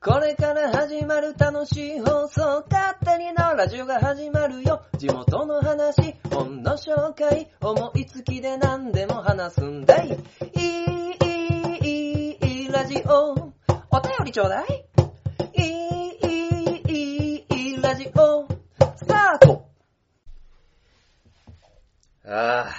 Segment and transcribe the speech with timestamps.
[0.00, 4.80] これから始まる楽しい放送、勝手にのラジオが始まるよ。
[4.96, 10.08] 地元の話、本の紹介、思いつきで何でも話すんだい。
[10.08, 13.32] いい、いい、いい、ラジオ。
[13.90, 14.84] お便りちょうだい。
[15.54, 18.46] いい、いい、いい、ラジオ。
[18.96, 19.68] スタート
[22.24, 22.74] ああ、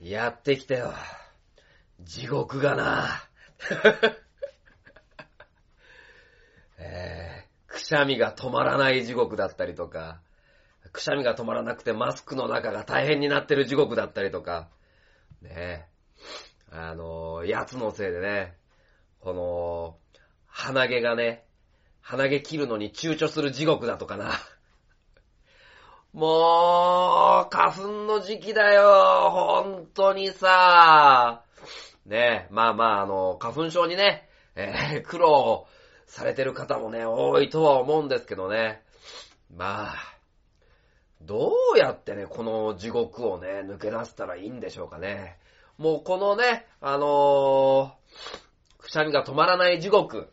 [0.00, 0.94] やってきたよ。
[2.00, 4.24] 地獄がな。
[6.88, 10.20] えー、くしゃみが止まらない地獄だったりとか、
[10.92, 14.68] くしゃみが止まらなくてマスクの中が大変になってる地獄だったりとか、
[15.42, 15.84] ねえ、
[16.70, 18.54] あのー、やつのせいでね、
[19.20, 19.96] この、
[20.46, 21.44] 鼻毛がね、
[22.00, 24.32] 鼻毛切るのに躊躇する地獄だとかな。
[26.12, 31.42] もう、花粉の時期だよ、本当にさ。
[32.06, 35.66] ねえまあまあ、あの、花粉症にね、えー、苦労
[36.06, 38.82] されてる方もね、多いとは思うんですけどね。
[39.54, 39.94] まあ、
[41.20, 45.38] どうやってね、この地獄をね、抜け出したらいいんでしょうかね。
[45.78, 50.32] もうこのね、あのー、くしゃみが止まらない地獄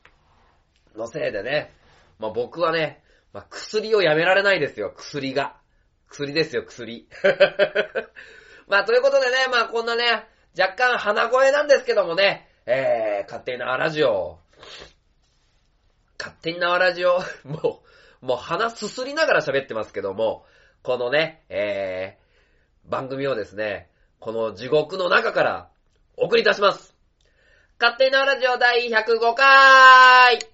[0.95, 1.73] のせいでね、
[2.19, 5.57] まあ僕はね、まあ薬をやめられないですよ、薬が。
[6.09, 7.07] 薬ですよ、薬。
[8.67, 10.27] まあということでね、まあこんなね、
[10.57, 14.39] 若干鼻声なんですけどもね、えー、勝手に縄ラジオ、
[16.19, 17.81] 勝手に縄ラジオ、 も
[18.21, 20.45] う、もう鼻すすりながら喋ってますけども、
[20.81, 23.89] このね、えー、番組をですね、
[24.19, 25.69] この地獄の中から
[26.17, 26.95] 送り出します。
[27.79, 30.52] 勝手に縄ラジオ第105回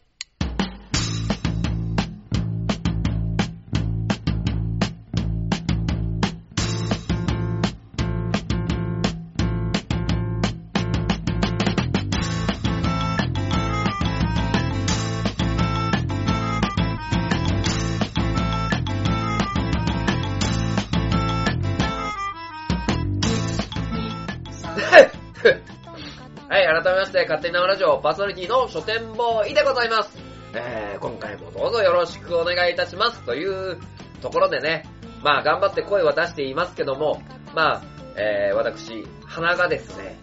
[27.49, 30.17] めまして、勝手に生ラジオパーソナリティの書店ボーイでございます。
[30.53, 33.21] えー、今回もどうぞよろしくお願いいたします。
[33.23, 33.79] という
[34.21, 34.85] ところでね、
[35.23, 37.21] まあ頑張って声は出していますけども、
[37.55, 37.83] まあ、
[38.15, 40.17] えー、私、鼻がですね、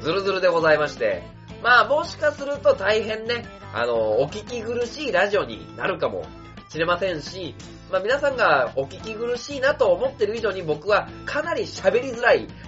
[0.00, 1.24] ズルズルでございまして、
[1.62, 3.44] まあもしかすると大変ね、
[3.74, 6.24] あの、お聞き苦しいラジオになるかも
[6.68, 7.54] しれませんし、
[7.90, 12.46] まあ皆さんがお聞き苦しいなと思ってる以上に僕はかなり喋りづらい。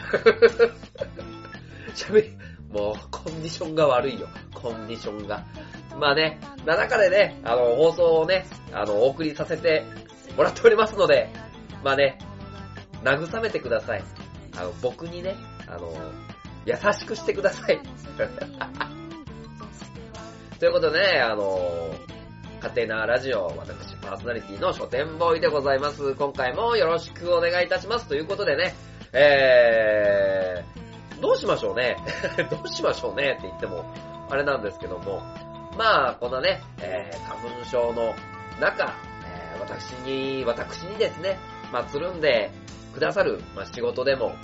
[1.95, 2.39] 喋り、
[2.71, 4.29] もうコンディションが悪いよ。
[4.55, 5.45] コンディションが。
[5.99, 9.85] まあね、な中でね、あの、放送をね、あの、お送りさせて
[10.37, 11.29] もらっておりますので、
[11.83, 12.19] まあね、
[13.03, 14.05] 慰めてください。
[14.57, 15.35] あの、僕にね、
[15.67, 15.93] あの、
[16.65, 17.81] 優しくしてください。
[20.59, 21.95] ということでね、あの、
[22.57, 26.15] 勝手なラジオ、私パーソナリティの書店ボーイでございます。
[26.15, 28.07] 今回もよろしくお願いいたします。
[28.07, 28.75] ということでね、
[29.13, 30.90] えー、
[31.21, 31.97] どうしましょうね。
[32.51, 33.85] どうしましょうねって言っても、
[34.29, 35.23] あれなんですけども、
[35.77, 38.15] まあ、このね、えー、花粉症の
[38.61, 38.95] 中、
[39.25, 41.39] えー、私に、私にですね、
[41.73, 42.51] まあ、つるんで
[42.93, 44.35] くださる、まあ、仕事でも、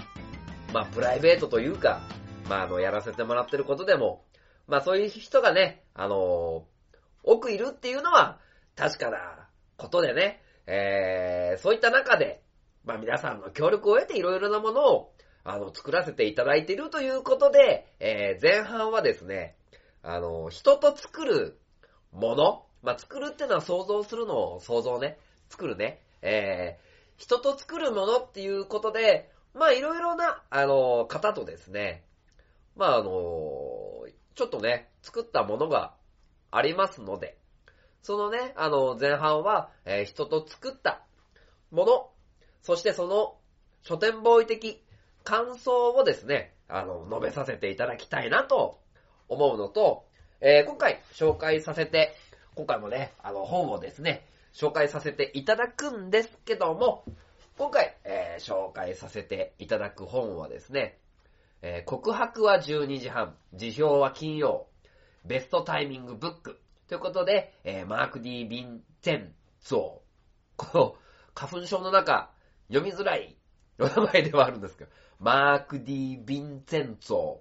[0.72, 2.00] まあ、プライベートというか、
[2.48, 4.24] まあ、あの、やらせてもらってることでも、
[4.66, 6.64] まあ、そういう人がね、あの
[7.22, 8.38] 多くいるっていうのは、
[8.76, 12.42] 確かなことでね、えー、そういった中で、
[12.84, 15.12] まあ皆さんの協力を得ていろいろなものを、
[15.48, 19.54] あの、作らせていただいているということで、えー、前半はですね、
[20.02, 21.60] あの、人と作る
[22.10, 25.18] もの、まあ作るってのは想像するのを想像ね、
[25.48, 32.02] 作るね、えー、人と作るものっていうことで、まいろいろな、あの、方とですね、
[32.74, 33.10] まああの、
[34.34, 35.94] ちょっとね、作ったものが
[36.50, 37.38] ありますので、
[38.02, 41.04] そのね、あの、前半は、えー、人と作った
[41.70, 42.10] もの、
[42.62, 43.36] そしてその
[43.82, 44.82] 書店ボーイ的
[45.26, 48.78] 感想をですね、あの、述べさせていただきたいなと
[49.28, 50.06] 思うのと、
[50.40, 52.14] えー、今回紹介させて、
[52.54, 54.24] 今回もね、あの、本をですね、
[54.54, 57.04] 紹介させていただくんですけども、
[57.58, 60.96] 今回、えー、紹介させていただく本はですね、
[61.60, 64.68] えー、告白は12時半、辞表は金曜、
[65.24, 66.60] ベストタイミングブック。
[66.86, 69.78] ということで、えー、マーク・ディ・ヴィンチェンツォ。
[70.56, 70.96] この、
[71.34, 72.30] 花粉症の中、
[72.68, 73.36] 読みづらい
[73.78, 77.38] お名前ではあるんですけど、マーク・ディ・ヴィンチェンツォ。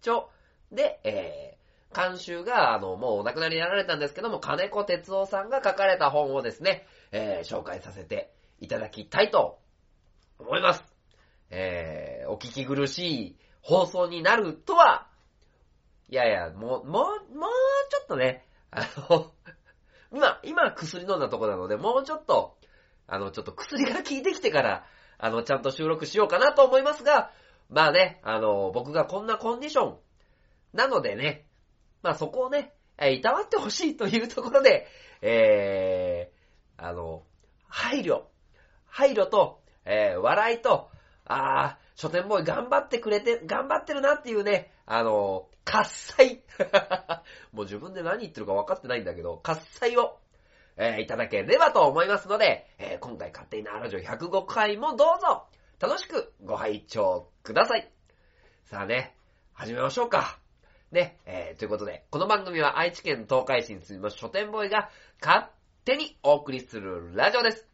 [0.00, 0.30] ちょ、
[0.70, 9.58] で、えー、監修が、あの、もうお亡くなりになられたんですけども、金子哲夫さんが書かれた本をですね、えー、紹介させていただきたいと
[10.38, 10.84] 思います。
[11.50, 15.08] えー、お聞き苦しい放送になるとは、
[16.08, 17.50] いやいや、もう、もう、もう
[17.90, 19.32] ちょっとね、あの、
[20.12, 22.56] 今、今薬飲んだとこなので、もうちょっと、
[23.08, 24.86] あの、ちょっと薬が効いてきてから、
[25.18, 27.30] あの、ちゃんと収録しようかなと思いますが、
[27.68, 29.96] まあね、あの、僕がこんなコンディション。
[30.72, 31.46] なのでね、
[32.02, 34.86] まあそこをね、え、いたわってほしいというところで、
[35.20, 37.24] えー、あの、
[37.68, 38.22] 配慮、
[38.86, 40.90] 配慮と、えー、笑いと、
[41.24, 46.42] あー、書店ボーイ頑張ってくれて、頑張ってるなっていうね、あの、喝采。
[47.52, 50.18] もう自分で何言ってるか分かってないんだけど、喝采を、
[50.76, 55.46] えー、いただければと思いますので、えー、今回勝手になラジオ105回もどうぞ、
[55.80, 57.90] 楽しくご拝聴ください。
[58.64, 59.14] さあね、
[59.54, 60.38] 始めましょうか。
[60.92, 64.90] ね、えー、ということで、この番組は愛知県東海市に住みます書店ボーイが
[65.20, 65.46] 勝
[65.84, 67.66] 手にお送りするラジオです。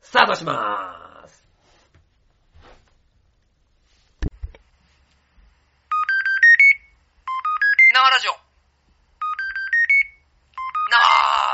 [0.00, 1.44] スタートしまーす。
[7.94, 8.32] 生ラジオ。
[10.90, 11.44] 生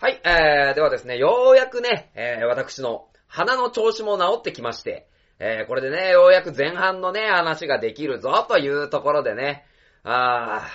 [0.00, 5.08] はい、えー、ではですね、ようやくね、えー、私の鼻の調子も治ってきまして、
[5.40, 9.64] えー、これでね、ようやく前半のね、話ができるぞというところでね、
[10.04, 10.68] あ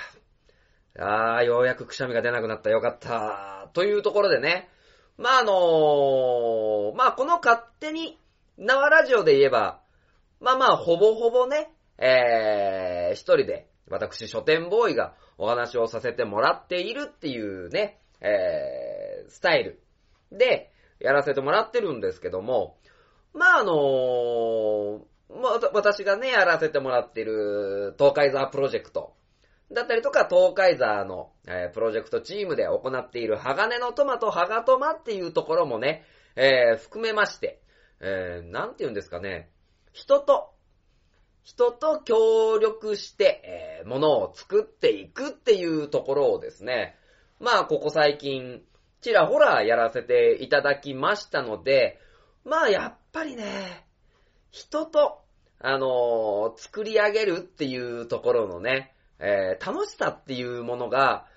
[0.97, 2.69] ー、あー、ようやくくしゃみが出なくなった。
[2.69, 4.69] よかった、というところでね、
[5.17, 8.19] まあ、あのー、まあ、この勝手に、
[8.57, 9.81] 縄ラジオで言えば、
[10.41, 18.94] まあまあ、ほぼほぼね、えー、一人で、私、書店ボーイがお話をさせてもらっているっていうね、えー、
[19.29, 19.81] スタイル。
[20.31, 22.77] でやらせてもらってるんですけども、
[23.33, 24.99] まあ、あのー、
[25.29, 29.15] ま私がね、やらせてもらってる東海ザープロジェクト。
[29.71, 36.03] だったりとか、東海ザーの、えー、プロジェクトチームで行っている鋼のトマト、ハガトマっていうところもね、
[36.35, 37.61] えー、含めまして、
[37.99, 39.49] えー、なんて言うんですかね、
[39.91, 40.53] 人と、
[41.43, 46.95] 人と協力して、えー、物を作っていくっていうところをですね、
[47.39, 48.61] まあ、ここ最近、
[49.05, 51.99] ちらほらやらせていただきましたので、
[52.43, 53.85] まあ、やっぱりね、
[54.49, 55.21] 人と、
[55.59, 61.27] あのー、作り上げるっていうところのね、えー、楽しさっていうものが、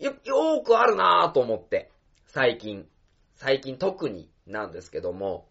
[0.00, 1.90] よ、よくあるなぁと思って、
[2.24, 2.86] 最近、
[3.34, 5.48] 最近特になんですけども、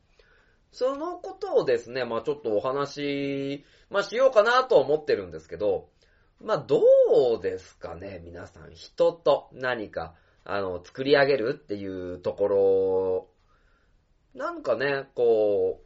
[0.72, 5.90] そのことをですね、まあちょっとお話、まあしようかなと思ってるんですけど、
[6.42, 6.82] まあど
[7.40, 8.74] うですかね、皆さん。
[8.74, 10.16] 人と何か、
[10.54, 13.30] あの、作り上げるっていうところ
[14.36, 15.82] なんかね、こ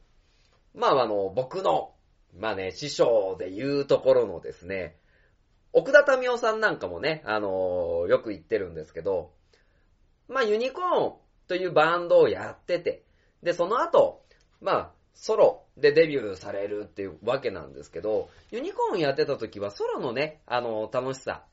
[0.75, 1.93] う、まああの、僕の、
[2.37, 4.97] まあね、師匠で言うところのですね、
[5.71, 9.31] 奥田民生さんなんかもね、あの、よく言ってるんですけど、
[10.27, 11.13] まあユニコーン
[11.47, 13.03] というバンドをやってて、
[13.41, 14.23] で、その後、
[14.61, 21.43] まあ、ソロでデビューされるっていうわけなんですけど、ユニコーンやってた時はソロのね、あの、楽しさ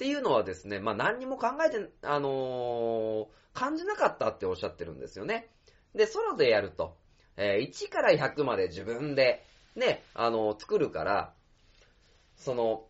[0.00, 5.50] っていうのはですね、まあ何にも考えて、あのー、感じなかったっておっしゃってるんですよね。
[5.94, 6.96] で、ソロでやると、
[7.36, 9.44] えー、1から100まで自分で、
[9.76, 11.34] ね、あの、作るから、
[12.34, 12.86] その、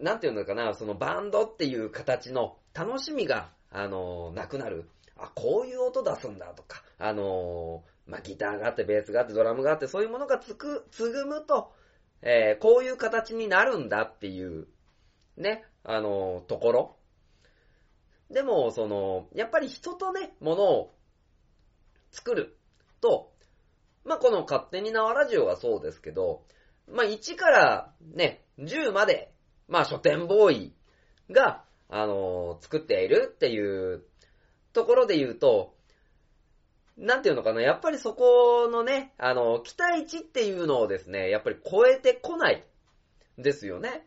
[0.00, 4.88] なんていうのかな、そのバンドっていう形の楽しみが、あの、なくなる。
[5.18, 11.74] あ、こういう音出すんだとか、あのまあ、ギターがあって、ベースがあって、ドラムがあって、そういうものがつく、つぐむと、
[12.22, 14.66] え、こういう形になるんだっていう、
[15.36, 16.96] ね、あのところ。
[18.30, 20.94] でも、その、やっぱり人とね、ものを
[22.12, 22.58] 作る
[23.00, 23.32] と、
[24.04, 26.42] まあ、この勝手に縄ラジオはそうですけど、
[26.86, 29.32] まあ、1からね、10まで、
[29.66, 30.74] まあ、書店ボーイ
[31.30, 34.04] が、あの、作っているっていう
[34.74, 35.74] ところで言うと、
[36.98, 42.62] なんていうのかな、やっぱりそこのね、あの、期待値っていうのをですね、やっぱり超えてこない
[43.38, 44.04] ですよね。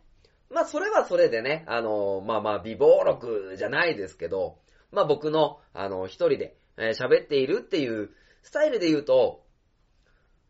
[0.52, 4.60] まあ、それはそれでね、あの、まあまあ、微暴録じゃないですけど、
[4.92, 8.12] まあ僕の、あの、一人で、え喋っているっていう
[8.44, 9.46] スタイルで言うと、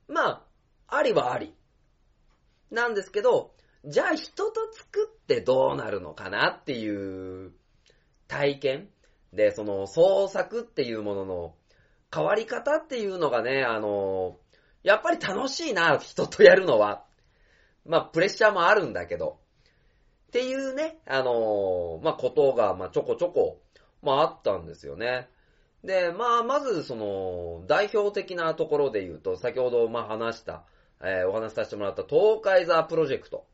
[0.08, 0.46] ま
[0.88, 1.56] あ、ありはあり。
[2.72, 3.54] なんですけど、
[3.86, 7.52] じゃあ人と作ってどうなるのかなっていう
[8.28, 8.90] 体験
[9.34, 11.56] で、その創作っていうものの
[12.14, 14.38] 変わり方っていうのがね、あの、
[14.84, 17.06] やっぱり楽しいな、人とやるのは。
[17.86, 19.41] まあ、プレッシャーもあるんだけど。
[20.32, 23.60] っていうね、あのまあ、ことが、まあ、ちょこちょこ、
[24.02, 25.28] まあ、あったんですよね。
[25.84, 30.64] で、まあ、まず、その、代表的なところで言うと、先ほど、ま、話した、
[31.02, 33.46] えー、お話しさせてもらった東海ザプロジェクト。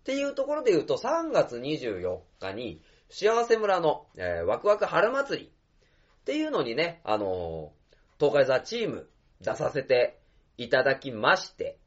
[0.00, 9.08] っていうところで言うと、3月24日に、幸せ村の、えー、ワクワク春祭りっていうのにね、あのー、東海ザチーム
[9.40, 10.18] 出させて
[10.56, 11.78] いただきまして、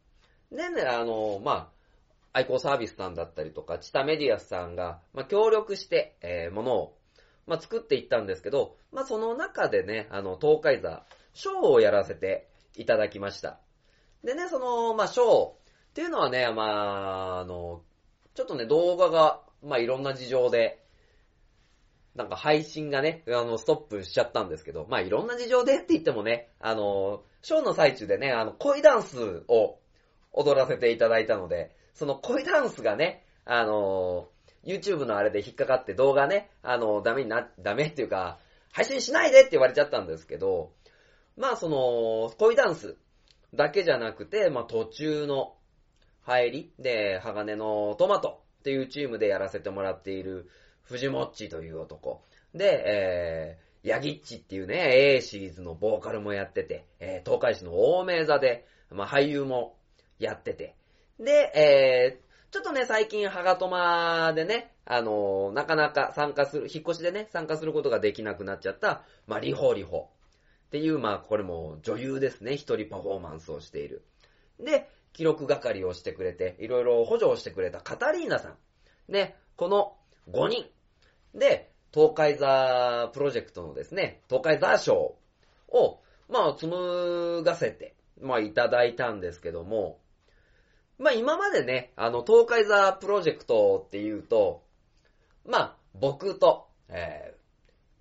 [0.49, 1.82] でね、あのー、まあ、
[2.33, 6.97] 愛好サービスさんだったりとか、チタメディアスさんが、まあ、協力して、えー、ものを、
[7.45, 13.59] まあ、作っていったんですけど、まあ、その中でね、あの、東海座、ショーをやらせていただきました。
[14.23, 15.53] でね、その、まあ、ショーっ
[15.93, 17.83] ていうのはね、まあ、あの、
[18.33, 20.83] ちょっとね、動画が、まあ、いろんな事情で、
[22.15, 29.77] なんか配信がね、あの、ストップしちゃったんですけど、まあ、いろんな事情でって言ってもね、あの、ショーの最中でね、あの、恋ダンスを
[30.31, 34.27] 踊らせていただいたので、その恋ダンスがね、あの、
[34.65, 38.39] YouTube のあれで引っかかって動画ね、あの、ダメにな、ダメっていうか、
[38.71, 40.71] 配信しないでって言われちゃったんですけど、
[41.37, 42.97] まあその、恋ダンス
[43.53, 45.55] だけじゃなくて、まあ途中の
[46.23, 50.49] 入りで、鋼のトマトっていうチームでやらせてもらっている
[50.83, 52.23] 藤もっちという男。
[52.55, 59.75] で、えー、ヤギッチっていうね、A シリーズのボーカルもやってて、えー、東海市の大名座で、まあ俳優も
[60.19, 60.75] やってて。
[61.19, 70.09] で、えー、ちょっとね、最近、ハガトマでね、あのー、なかなか参加する、引っ越しでね、参加することができなくなっちゃった、まあ、リホリホ
[70.67, 74.03] っていう、まあ、これも女優ですね、一人パフォーマンスをしている。
[74.59, 78.57] で、記録係をしてくれて、いろいろ補助をしてくれたカタリーナさん。
[79.11, 79.95] ね、この
[80.31, 80.65] 5人
[81.35, 85.15] で、東海座プロジェクトのですね、東海座賞
[85.69, 89.99] を、まあ、紡がせて、まあ、いただいたんですけども、
[90.97, 94.63] まあ、今までね、あの、東海座プロジェクトっていうと、
[95.45, 97.35] まあ、僕と、え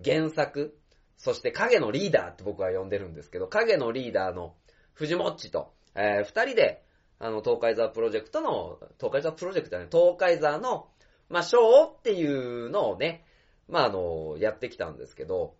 [0.00, 0.78] ー、原作、
[1.16, 4.54] そして影のリーダーって僕は呼んでるんですけど、影のリーダーの
[4.92, 6.84] 藤もっちと、えー、二人で、
[7.18, 10.88] あの、東海座プロジェクトの、東海座プロジェクトね、東海座の、
[11.28, 13.24] まあ、ショーっていうのをね、
[13.68, 15.54] まあ、あの、やってきたんですけど、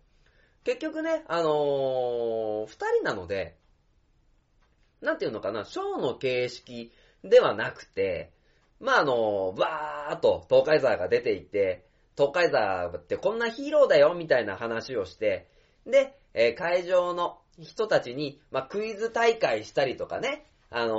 [0.63, 3.57] 結局ね、あのー、二人なので、
[5.01, 6.91] なんていうのかな、ショーの形式
[7.23, 8.31] ではなくて、
[8.79, 11.85] まあ、あの、バーっと東海座が出ていて、
[12.17, 15.47] 東海座ってこんなヒーローだよ、みたいな話をして、
[15.85, 20.95] で、えー、会場の人たちに、まあ、クイズ大会したりとかね、あの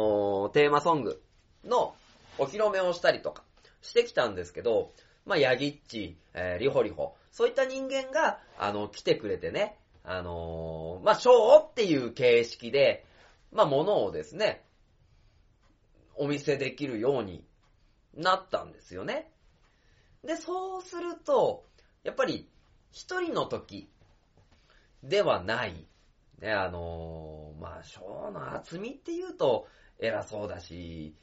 [0.46, 1.20] ー、テーマソング
[1.64, 1.94] の
[2.38, 3.42] お披露目をしたりとか
[3.82, 4.92] してきたんですけど、
[5.26, 13.04] まあ、ヤギッチ、えー、リホリホ、そういった人間が、あの、来てくれてね、あのー、まあ、ショーっていう形式で、
[13.52, 14.62] まあ、ものをですね、
[16.16, 17.44] お見せできるように
[18.14, 19.30] なったんですよね。
[20.24, 21.64] で、そうすると、
[22.02, 22.48] やっぱり、
[22.92, 23.90] 一人の時
[25.02, 25.86] ではない、
[26.40, 29.66] ね、あの、まあ、章の厚みって言うと
[29.98, 31.14] 偉そうだし、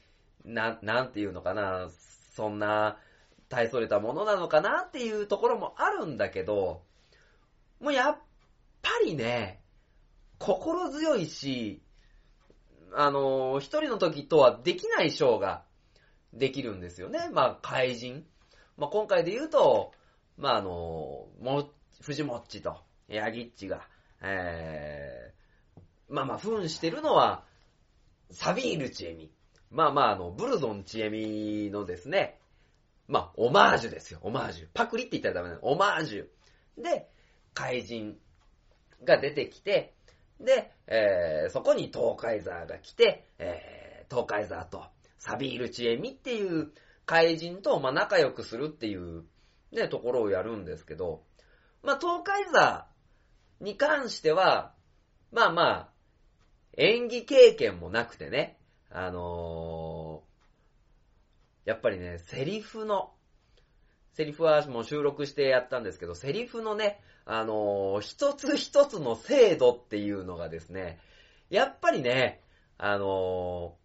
[0.44, 1.88] な、なんていうのかな、
[2.34, 2.98] そんな
[3.48, 6.82] 大それたものなのかなっていうところもあるんだけど、
[7.80, 8.18] もうやっ
[8.82, 9.62] ぱりね、
[10.38, 11.82] 心強いし、
[12.94, 15.64] あの、一人の時とはできないショーが
[16.32, 17.30] できるんですよね。
[17.32, 18.24] まあ、怪人。
[18.76, 19.92] まあ、今回で言うと、
[20.36, 21.70] まあ、あのー、も、
[22.00, 22.76] 藤もっちと、
[23.08, 23.86] ヤギッチが、
[24.22, 27.44] えー、まあまあ、扮してるのは、
[28.30, 29.30] サビールチエミ。
[29.70, 32.38] まあまあ、あの、ブルゾンチエミのですね、
[33.08, 34.68] まあ、オマージュですよ、オマージュ。
[34.72, 35.62] パクリって言ったらダメなの。
[35.62, 36.82] オマージュ。
[36.82, 37.08] で、
[37.54, 38.16] 怪人
[39.04, 39.94] が出てきて、
[40.42, 44.84] で、えー、そこに東海ザーが来て、えー、東海ザーと
[45.18, 46.72] サビールチエミっていう
[47.06, 49.24] 怪人と、まあ、仲良くするっていう、
[49.70, 51.22] ね、ところをやるんですけど、
[51.82, 52.86] まあ、東海座
[53.60, 54.74] に関しては、
[55.30, 55.88] まあまあ、
[56.76, 58.58] 演技経験もなくてね、
[58.90, 63.12] あのー、やっぱりね、セリフの、
[64.14, 70.98] セリフはもう収録してやったんですけど、セリフのね、あのー、一つ一つの精度っていうのがですね、
[71.48, 72.42] やっぱりね、
[72.76, 73.76] あの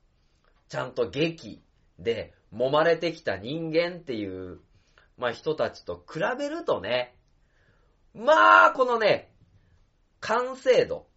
[0.69, 1.61] ー、ちゃんと劇
[1.97, 4.59] で揉まれてきた人間っていう、
[5.17, 7.15] まあ、人たちと比べるとね、
[8.13, 9.31] まあ、このね、
[10.19, 11.07] 完成度、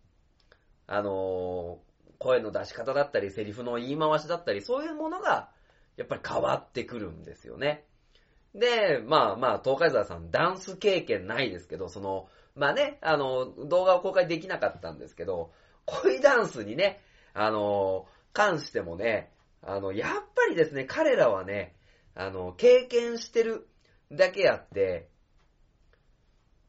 [0.87, 5.50] あのー、声の出し方だったり、セリフの言い回しだったり、そういうものが、
[5.97, 7.85] やっぱり変わってくるんですよね。
[8.54, 15.52] で、まあまあ、東海沢さん、ダンス経験ないですけど、その、まあね、あの、動画を公開できなかったんですけど、
[15.87, 17.00] 恋ダンスにね、
[17.33, 21.75] あの、関してもね、あの、やっぱりですね、彼らはね、
[22.14, 23.69] あの、経験してる
[24.11, 25.09] だけあって、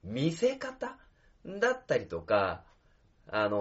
[0.04, 0.98] 見せ方
[1.46, 2.64] だったりとか、
[3.28, 3.58] あの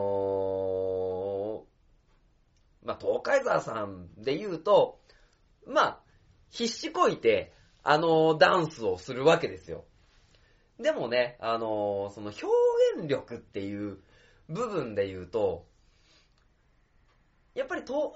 [2.83, 5.01] ー、まあ、東海沢さんで言うと、
[5.67, 6.01] まあ、
[6.51, 9.85] 必死こいて、あの、ダンスをするわけですよ。
[10.79, 12.47] でもね、あの、その表
[12.97, 13.99] 現力っていう
[14.49, 15.67] 部分で言うと、
[17.55, 18.13] やっぱり東、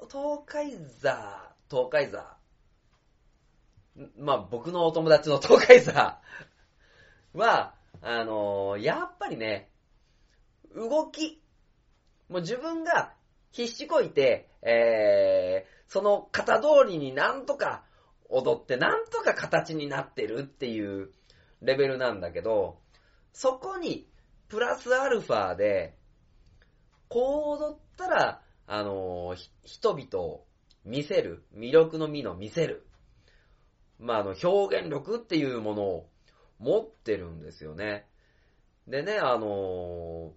[0.46, 2.36] 海座、東海座
[4.18, 6.20] まあ僕のお友達の 東海座
[7.32, 9.70] は、あのやっぱりね、
[10.74, 11.40] 動き、
[12.28, 13.14] もう自分が
[13.52, 17.83] 必死こいて、えー、その型通りになんとか
[18.34, 21.10] 踊ってなんとか形になってるっていう
[21.62, 22.78] レベルなんだけど、
[23.32, 24.08] そこに
[24.48, 25.96] プラスアルファで、
[27.08, 30.44] こう踊ったら、あの人々を
[30.84, 32.86] 見せる、魅力の実の見せる。
[34.00, 36.08] まあ、あの、表現力っていうものを
[36.58, 38.06] 持ってるんですよね。
[38.88, 40.32] でね、あの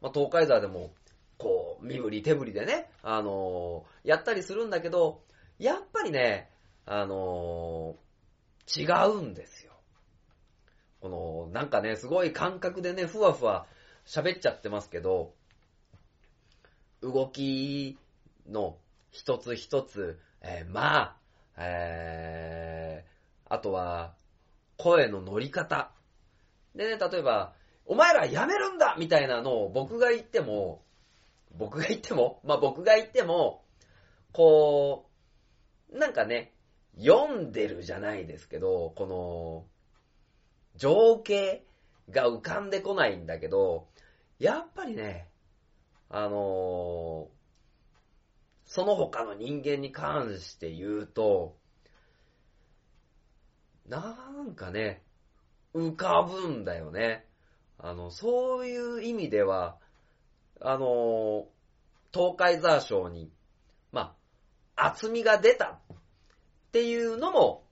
[0.00, 0.94] まあ、東海座でも、
[1.38, 5.22] こう、身振り手振りでね、あのやったりするんだけど、
[5.58, 6.50] やっぱりね、
[6.86, 8.06] あのー
[8.68, 9.72] 違うんですよ。
[11.00, 13.66] この、なんかね、すごい感覚でね、ふわふわ
[14.04, 15.34] 喋っちゃってますけど、
[17.00, 17.96] 動き
[18.48, 18.76] の
[19.12, 21.16] 一つ一つ、えーまあ、
[21.58, 24.14] えー、あとは、
[24.78, 25.92] 声の乗り方。
[26.74, 27.54] でね、例えば、
[27.86, 30.82] お前らやめるんだみたいなのを僕が言っても、
[31.56, 33.62] 僕が言っても、まあ僕が言っても、
[34.32, 35.06] こ
[35.92, 36.52] う、なんかね、
[36.98, 39.66] 読んでるじゃないですけど、この、
[40.76, 41.64] 情景
[42.10, 43.88] が浮かんでこないんだけど、
[44.38, 45.28] やっぱりね、
[46.08, 47.28] あの
[48.66, 51.56] その他の人間に関して言うと、
[53.88, 55.02] なんかね、
[55.74, 57.26] 浮かぶんだよね。
[57.78, 59.78] あの、そういう意味では、
[60.60, 61.46] あの
[62.12, 63.30] 東海座賞に、
[63.92, 64.16] ま
[64.74, 65.80] あ、厚みが出た
[66.76, 67.64] っていうのも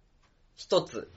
[0.55, 1.13] 一つ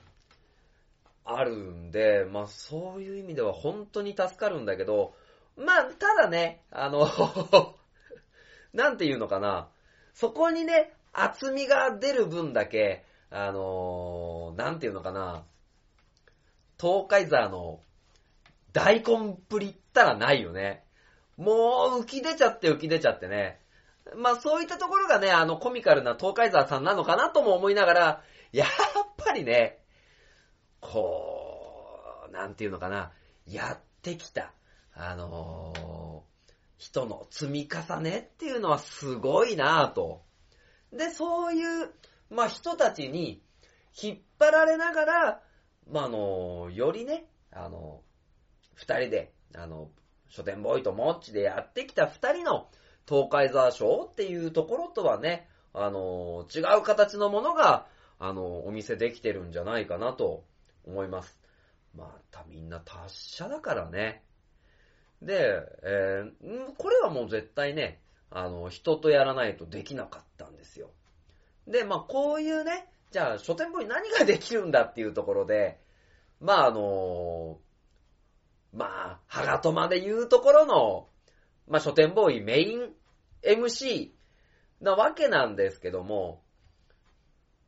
[1.23, 5.13] あるんで、まあそういう意味では本当に助かるんだけど、
[5.55, 7.07] まあただね、あの、
[8.73, 9.69] なんていうのかな、
[10.13, 15.45] そこにね、厚みが出る分だけ、あのーなんていうのかな、
[16.77, 17.79] 東海座の
[18.73, 20.83] 大根っぷりったらないよね。
[21.37, 23.61] もう浮き出ちゃって浮き出ちゃってね。
[24.15, 28.67] まあそういったところがね、あのコミカルな東海沢さんなのかなとも思いながら、やっ
[29.17, 29.79] ぱりね、
[30.79, 33.11] こう、なんていうのかな、
[33.45, 34.53] やってきた、
[34.93, 36.27] あのー
[36.79, 40.21] 人の積み重ねっていうのはすごいなぁと。
[40.93, 41.89] で、そういう、
[42.29, 43.41] まあ人たちに
[43.99, 45.41] 引っ張られながら、
[45.91, 48.07] まああのーよりね、あのー
[48.75, 49.89] 二人で、あの、
[50.29, 52.69] 書店ボーイとモッチでやってきた二人の
[53.07, 57.87] 東海沢賞っていうところとはね、あの、違う形のものが、
[58.19, 60.43] あの、お見せできてるんじゃないかなと
[60.85, 61.39] 思います。
[61.95, 64.23] またみんな達者だからね。
[65.21, 70.89] で、えーこれはもう絶対ね、あの、人とやらないとできなかったんですよ。
[71.67, 75.79] で、まあこういうね、じゃあ書店ボーイ何ができるんだっていうところで、
[76.39, 77.57] まああの
[78.73, 81.07] まあ、ハガトマで言うところの、
[81.67, 82.89] まあ、書店ボーイメイン
[83.43, 84.11] MC
[84.81, 86.41] なわけなんですけども、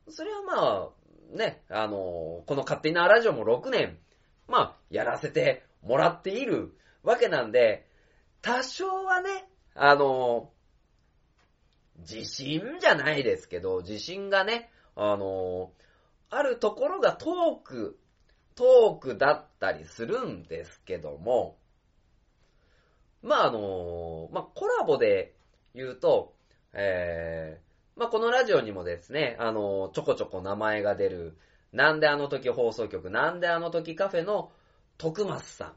[0.08, 0.90] それはま
[1.34, 3.98] あ、ね、あの、この勝手なラジオも6年、
[4.48, 7.86] まあ、やらせてもらっているわけなんで、
[8.42, 10.50] 多少はね、あの、
[11.98, 15.72] 自信じゃないですけど、自信がね、あの、
[16.30, 17.98] あるところがトーク、
[18.54, 21.58] トークだったりするんですけども、
[23.22, 25.34] まああの、まあコラボで
[25.74, 26.34] 言うと、
[26.72, 31.36] えー、まあこのラジオにもですね、あの、ちょこちょこ名前が出る、
[31.72, 34.52] なんであの時放送局、なんであの時カフェの
[34.98, 35.72] 徳松さん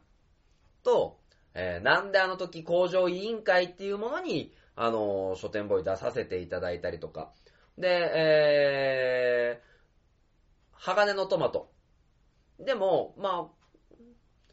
[0.84, 1.20] と、
[1.54, 7.32] えーなんであの時工場委員会っていうものに、あの、書店ボーイ出させていただいたりとか、
[7.78, 9.74] で、えー、
[10.74, 11.72] 鋼のトマト。
[12.60, 13.64] でも、まあ、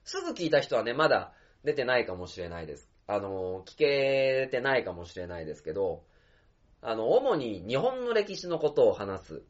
[0.04, 1.32] すぐ聞いた人はね、まだ
[1.64, 2.89] 出てないかもしれないです。
[3.10, 6.04] あの、聞けてないかもしれないですけど、
[6.80, 9.42] あの、主に日本の歴史のことを話す、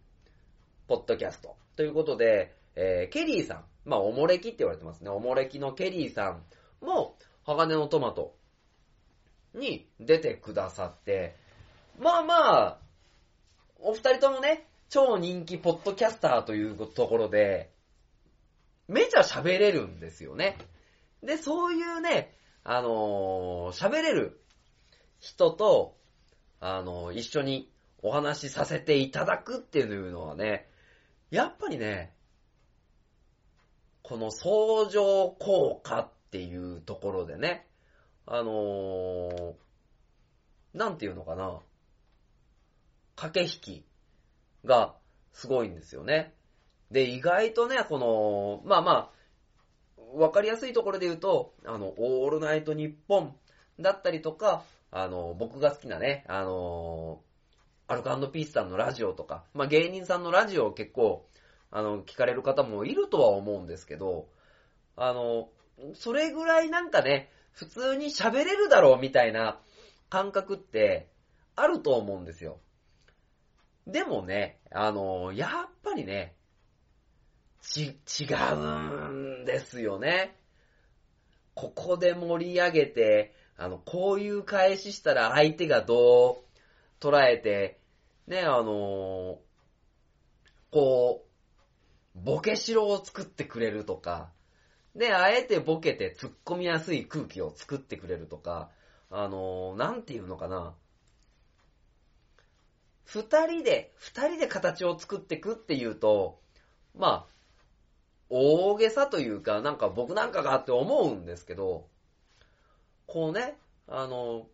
[0.88, 1.56] ポッドキャスト。
[1.76, 3.64] ということで、えーケリーさん。
[3.84, 5.10] まあ、おもれきって言われてますね。
[5.10, 6.42] おもれきのケリーさん
[6.80, 8.34] も、鋼のトマト
[9.52, 11.36] に出てくださって、
[11.98, 12.78] まあまあ、
[13.78, 17.70] お二人ともね、超人気ポッドキャスターというところで、
[18.88, 20.56] めちゃ喋れるんですよね。
[21.22, 24.40] で、そういうね、あのー喋れる
[25.18, 25.96] 人と、
[26.60, 27.70] あのー一緒に
[28.02, 30.68] お話しさせていただくっていうのはね、
[31.30, 32.14] やっぱりね、
[34.02, 37.66] この相乗効果っていうところでね、
[38.26, 39.54] あのー
[40.72, 41.58] なんていうのかな、
[43.16, 43.84] 駆け引き
[44.64, 44.94] が
[45.32, 46.34] すごいんですよね。
[46.90, 49.10] で、意外とね、この、まあまあ、
[50.14, 53.36] わかりやすいところで言うと、あの、オールナイトニッポン
[53.78, 57.20] だったりとか、あの、僕が好きなね、あの、
[57.86, 61.26] アルカピースさんのラジオとか、まあ芸人さんのラジオを結構、
[61.70, 64.28] あの、聞かれる方もいるとは思うんですけど、
[64.96, 65.48] あの、
[65.94, 69.60] それぐらいなんかね、普通に喋れるだろうみたいな
[70.08, 71.08] 感覚って
[71.56, 72.58] あると思うんですよ。
[73.86, 76.36] でもね、あの、やっぱりね、
[77.62, 80.36] ち、違うんですよね。
[81.54, 87.78] ここで盛り上げて、あの、こういう返ししたら相手がどう捉えて、
[88.26, 89.40] ね、あの
[90.70, 94.30] こう、ボケしろを作ってくれるとか、
[94.94, 98.70] で、あえてボケて突っ込みやすい空気を作ってくれるとか、
[99.10, 100.74] あのなんていうのかな。
[103.04, 106.38] 二人で、二人で形を作ってくっていうと、
[106.96, 107.39] まあ、
[108.30, 111.86] 大げさというか、なんか僕なんかがって思うんですけど、
[113.06, 114.46] こうね、あの、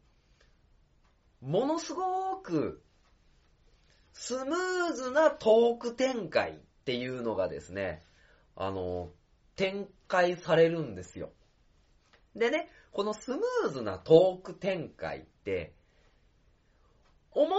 [1.43, 2.83] ものすごく、
[4.15, 6.55] スムーズなトーク展開っ
[6.87, 8.03] ていうのがですね、
[8.57, 9.11] あの、
[9.57, 11.31] 展開されるんですよ。
[12.35, 15.75] でね、このスムーズなトーク展開って、
[17.31, 17.51] 思、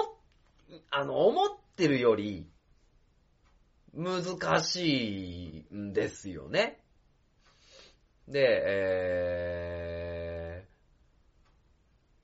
[0.89, 2.49] あの、思ってるより、
[3.97, 6.79] 難しいんですよね。
[8.27, 10.67] で、え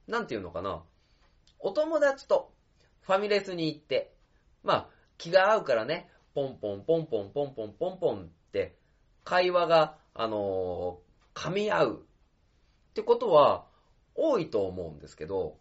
[0.07, 0.83] ー、なんていうのかな。
[1.59, 2.53] お友達と
[3.01, 4.13] ファミレスに行って、
[4.63, 8.75] まあ、気が合うからね、ポンポンポンポンポンポンポンポンって
[9.23, 12.05] 会話が、あのー、噛み合う
[12.91, 13.65] ってことは
[14.13, 15.57] 多いと思うんですけど、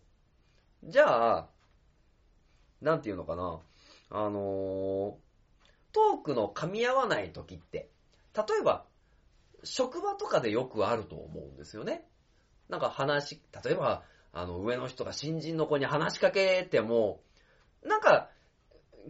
[0.85, 1.49] じゃあ、
[2.83, 3.61] なんていうのかな、
[4.11, 5.17] あの、
[5.93, 7.91] トークの噛み合わない時って、
[8.35, 8.85] 例えば、
[9.65, 12.05] 職場とかでよくあると思うんですよね。
[12.69, 14.03] なんか話、例えば、
[14.33, 17.21] あの、上の人が新人の子に話しかけても、
[17.85, 18.31] なんか、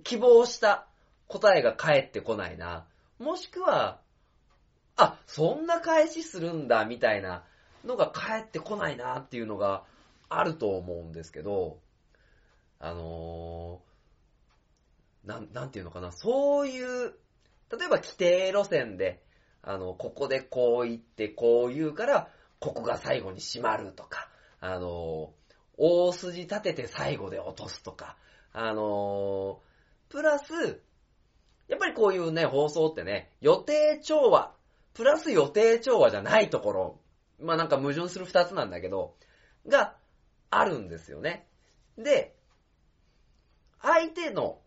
[0.04, 0.88] 希望した
[1.28, 2.86] 答えが返ってこないな。
[3.18, 4.00] もしくは、
[4.96, 7.44] あ、そんな返しするんだ、みたいな
[7.84, 9.84] のが返ってこないなっていうのが
[10.28, 11.78] あると思うんですけど、
[12.78, 13.91] あのー、
[15.24, 17.14] なん、なんていうのかな、そういう、
[17.70, 19.22] 例えば規定路線で、
[19.62, 24.28] あの、ここでこう言って、こう言うから、ここが最後に閉まるとか、
[24.60, 25.32] あの、
[25.76, 28.16] 大筋立てて最後で落とすとか、
[28.52, 29.60] あの、
[30.08, 30.82] プラス、
[31.68, 34.54] やっぱりこういうね、放送ってね、予定調和
[34.94, 37.00] プラス予定調和じゃないところ、
[37.40, 39.14] まあなんか矛盾する二つなんだけど、
[39.66, 39.96] が
[40.50, 41.46] あるんですよね。
[41.96, 42.34] で、
[43.80, 44.60] 相手の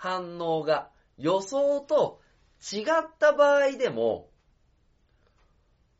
[0.00, 2.20] 反応が予想と
[2.72, 2.84] 違っ
[3.18, 4.30] た場合でも、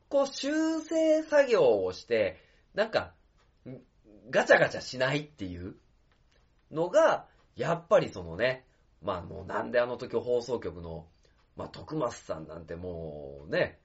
[0.08, 2.38] こう修正作業をして、
[2.74, 3.12] なんか、
[4.30, 5.76] ガチャガチャしないっていう
[6.70, 8.64] のが、やっぱりそのね、
[9.02, 11.06] まあもうなんであの時放送局の
[11.60, 13.78] まあ、徳松さんなんてもうね、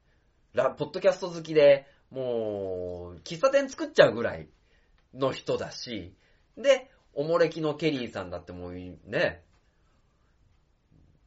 [0.53, 4.47] ラ、ポッドキャスト好きで、もう、喫茶店作っちゃうぐらい
[5.13, 6.15] の人だし、
[6.57, 9.43] で、おもれきのケリーさんだってもうね、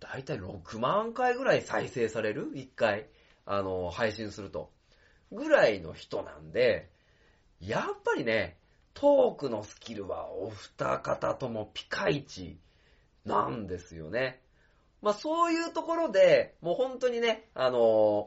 [0.01, 2.51] だいたい6万回ぐらい再生される？
[2.55, 3.09] 一回、
[3.47, 4.71] あの、配信すると。
[5.33, 6.91] ぐらいの人なんで、
[7.61, 8.57] やっぱりね、
[8.95, 12.59] トークのスキルはお二方ともピカイチ
[13.25, 14.41] なんですよね。
[15.03, 18.27] まあそういうところで、もう本当にね、あのー、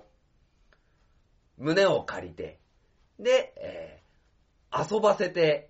[1.57, 2.59] 胸を借りて、
[3.19, 5.69] で、えー、遊ばせて、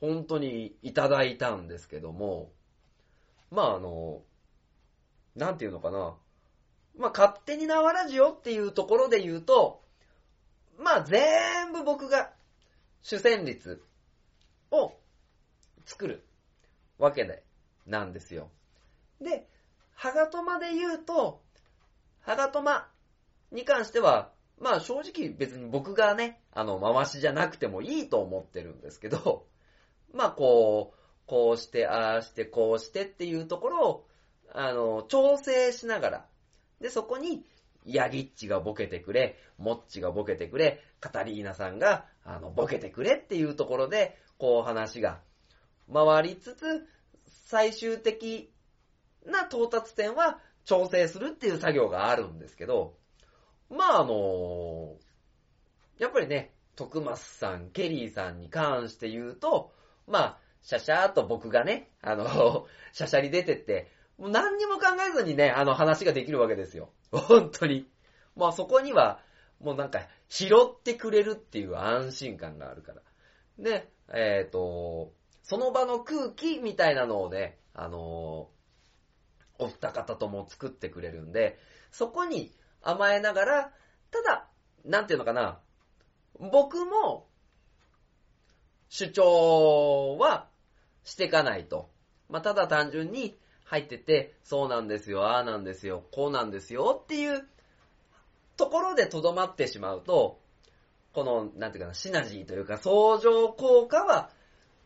[0.00, 2.50] 本当にいただいたんですけども、
[3.50, 4.20] まああのー、
[5.36, 6.14] なんていうのかな。
[6.96, 9.82] まあ勝手に縄ラジオっていうところで言うと、
[10.78, 12.32] まあ全部僕が
[13.02, 13.82] 主旋律
[14.70, 14.92] を
[15.84, 16.24] 作る
[16.98, 17.42] わけで、
[17.86, 18.50] なんですよ。
[19.20, 19.48] で、
[19.94, 21.40] ハガトマで言うと、
[22.20, 22.88] ハガトマ
[23.50, 29.46] に関しては、まあ正直別に僕がね、あの、回しじゃなくてもいいと思ってるんですけど、
[30.12, 34.06] まあこう、こうして、ああして、こうしてっていうところを、
[34.54, 36.26] あの、調整しながら、
[36.80, 37.44] で、そこに、
[37.84, 45.20] ヤギッチがボケてくれ、モッチがボケてくれ、カタリーナさんが、あの、ボケてくれっていうところで、こう話が
[45.92, 46.86] 回りつつ、
[47.46, 48.52] 最終的
[49.24, 52.96] な到達点は調整するっていう作業があるんですけど、
[53.70, 54.96] まああの
[55.98, 59.72] やっぱりね、徳松さん、ケリーさんに関して言うと、
[60.06, 66.92] まあ、シャシャーと僕がね、あの、 シャシャリ出てって、もう何にも考えずにね、あの話ができるわけですよ。
[67.10, 67.88] 本当に。
[68.36, 69.20] まあそこには、
[69.60, 73.02] もうなんか、拾ってくれるっていう安心感があるから。
[73.58, 78.50] で、えっ、ー、と、その場の空気みたいなのをね、あの
[79.58, 81.58] お二方とも作ってくれるんで、
[81.90, 83.72] そこに甘えながら、
[84.10, 84.48] ただ、
[84.84, 85.60] なんていうのかな、
[86.38, 87.28] 僕も、
[88.88, 90.48] 主張は
[91.04, 91.90] していかないと。
[92.28, 93.38] まあ、ただ単純に
[93.72, 97.42] 入ってて、そうなんですよ、ああなんですよ、こうなんですよっていう
[98.58, 100.38] ところでとどまってしまうと、
[101.14, 104.28] この、なんていうかな、シナジーというか相乗効果は、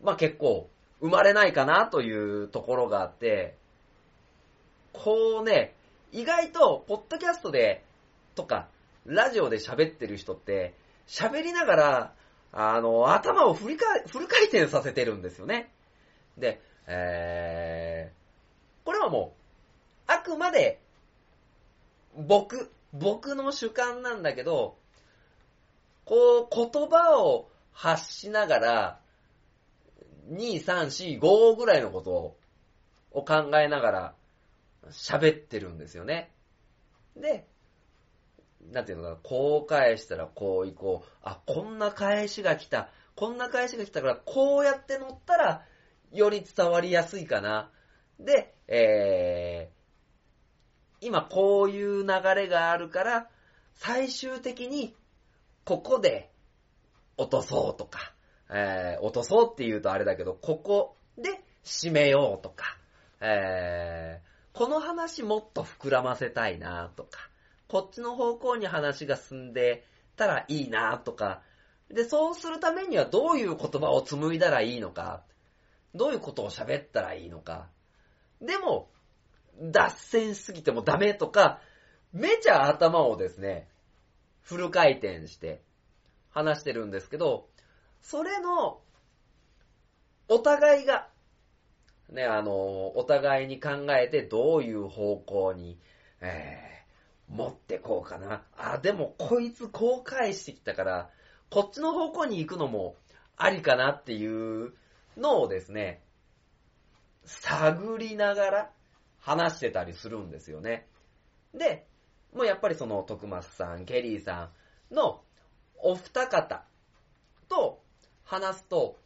[0.00, 0.70] まあ、結構
[1.00, 3.56] 生まれないかなというところがあって、
[4.92, 5.74] こうね、
[6.12, 7.82] 意外と、ポッドキャストで、
[8.36, 8.68] とか、
[9.04, 10.74] ラジオで喋ってる人って、
[11.08, 12.14] 喋りながら、
[12.52, 15.72] あの、頭をフル回フル回転させてるんですよね。
[16.38, 17.85] で、えー、
[18.86, 19.34] これはも
[20.08, 20.80] う、あくまで、
[22.16, 24.78] 僕、僕の主観なんだけど、
[26.04, 29.00] こう、言葉を発しながら、
[30.30, 32.36] 2、3、4、5ぐらいのこと
[33.10, 34.14] を考えながら
[34.90, 36.30] 喋ってるんですよね。
[37.16, 37.48] で、
[38.70, 41.10] なんていうのかな、こう返したらこう行こう。
[41.22, 42.88] あ、こんな返しが来た。
[43.16, 45.66] こんな返しが来たから、こうやって乗ったら、
[46.12, 47.72] より伝わりやすいかな。
[48.20, 53.28] で、えー、今こういう流れがあるから、
[53.74, 54.94] 最終的に、
[55.64, 56.30] ここで
[57.16, 58.12] 落とそうとか、
[58.50, 62.76] えー、落とそうって言うとあれだけど、ここで締めようとか、
[63.20, 67.18] えー、この話もっと膨らませたいなとか、
[67.68, 69.84] こっちの方向に話が進んで
[70.16, 71.42] たらいいなとか、
[71.90, 75.22] で、そうするためにはどういう言葉を紡いだらいいのか、
[75.94, 77.68] どういうことを喋ったらいいのか。
[78.40, 78.90] でも、
[79.60, 81.60] 脱線しすぎてもダメとか、
[82.12, 83.68] めちゃ頭をですね、
[84.42, 85.62] フル回転して
[86.30, 87.48] 話してるんですけど、
[88.02, 88.80] それの、
[90.28, 91.08] お互いが、
[92.10, 95.78] ね、あの、お互いに考えてどういう方向に、
[96.20, 96.76] えー
[97.28, 98.42] 持ってこうかな。
[98.56, 101.10] あ、でもこいつこう返してきたから、
[101.50, 102.96] こっちの方向に行くのも
[103.36, 104.72] ありかなっていう
[105.16, 106.02] のをですね、
[107.26, 108.70] 探りながら
[109.20, 110.86] 話してたりするんですよね。
[111.54, 111.86] で、
[112.32, 114.50] もうやっぱりその徳松さん、ケリーさ
[114.90, 115.22] んの
[115.78, 116.64] お二方
[117.48, 117.82] と
[118.24, 118.98] 話すと、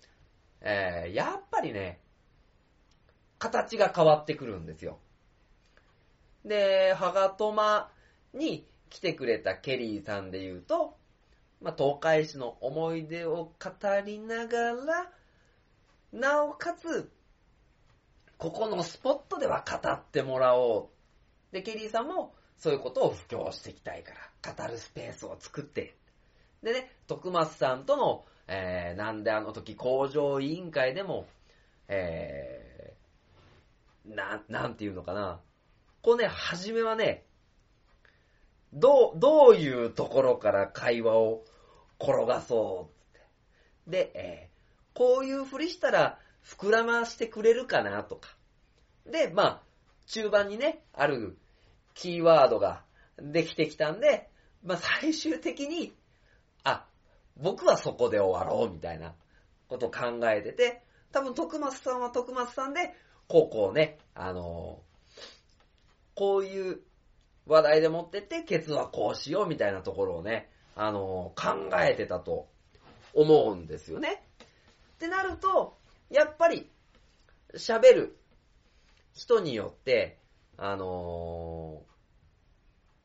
[0.61, 2.01] えー、やっぱりね、
[3.39, 4.99] 形が変わってくるんですよ。
[6.45, 7.91] で、ハガトマ
[8.35, 10.97] に来てくれたケリーさんで言うと、
[11.61, 13.71] まあ、東海市の思い出を語
[14.05, 15.11] りながら、
[16.13, 17.11] なおかつ、
[18.41, 20.89] ここのスポットでは語ってもらお
[21.53, 21.55] う。
[21.55, 25.95] で、ケリーさんもそういうことを布教していきたいから、語るスペースを作って。
[26.63, 31.27] でね、徳松さんとの、えー、なんであの時工場委員会でも、
[31.89, 35.41] えー、な、なんていうのかな。
[36.01, 37.27] こうね、はじめはね、
[38.73, 41.45] どう、どういうところから会話を
[42.01, 43.99] 転がそうって。
[43.99, 48.37] で、えー、こういうふりしたら膨らましてくれるかなとか。
[49.07, 49.63] で、まあ、
[50.07, 51.39] 中盤にね、ある
[51.95, 52.83] キーワードが
[53.19, 54.29] できてきたんで、
[54.65, 55.95] まあ最終的に、
[56.65, 56.87] あ、
[57.37, 59.15] 僕はそこで終わろうみたいな
[59.69, 62.95] ことを考えてて、多分徳松さんは徳松さんで、
[63.29, 64.81] こうこうね、あの、
[66.15, 66.81] こういう
[67.47, 72.49] 話題で持ってって、ケツはこうしようみたいなところをね、あの、考えてたと
[73.15, 74.23] 思うんですよね。
[74.95, 75.77] ってなると、
[76.11, 76.71] やっぱり、
[77.55, 78.19] 喋る
[79.13, 80.19] 人によって、
[80.57, 81.83] あの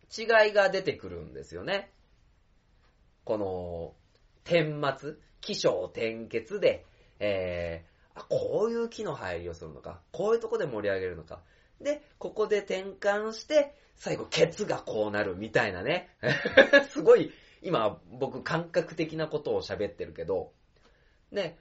[0.09, 1.91] ー、違いが出てくるんですよね。
[3.23, 3.93] この、
[4.43, 6.85] 点末、気象転結で、
[7.19, 11.41] えー、あ、こういう木の入りをするのか、こういうとこで盛り上げるのか。
[11.81, 16.09] で、ここで転換して、最後、ケツがこうなるみたいなね。
[16.89, 20.53] すごい、今、僕、感覚的なことを喋ってるけど、
[21.31, 21.57] ね、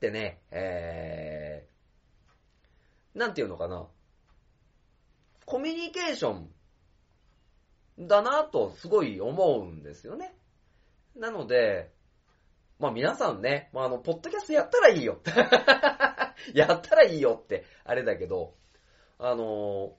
[0.00, 3.86] ってね、えー、なんていうのかな。
[5.44, 6.48] コミュニケーション
[8.08, 10.34] だなとすごい思うんですよね。
[11.16, 11.92] なので、
[12.78, 15.20] まあ皆さんね、まああの、ポッドキャストやったらいいよ。
[16.54, 18.54] やったらいいよって、あれだけど、
[19.18, 19.98] あの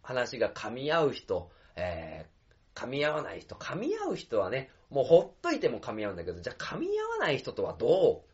[0.00, 8.29] 話が噛み合う人、えー、噛み合わない人、噛み合う人はね、もうほっといても噛み合うんだけど、じゃあ噛み合わない人とはどう？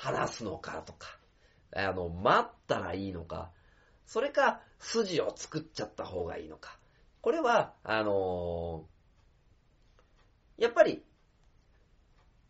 [0.00, 1.18] 話すのかとか、
[1.76, 3.50] あの、待ったらいいのか、
[4.06, 6.78] それか、筋を作っちゃった方がいいのか。
[7.20, 11.04] これは、あのー、やっぱり、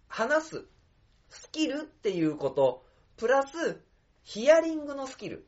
[0.07, 0.65] 話す、
[1.29, 2.87] スキルっていうこと、
[3.17, 3.83] プラス、
[4.23, 5.45] ヒアリングのスキル。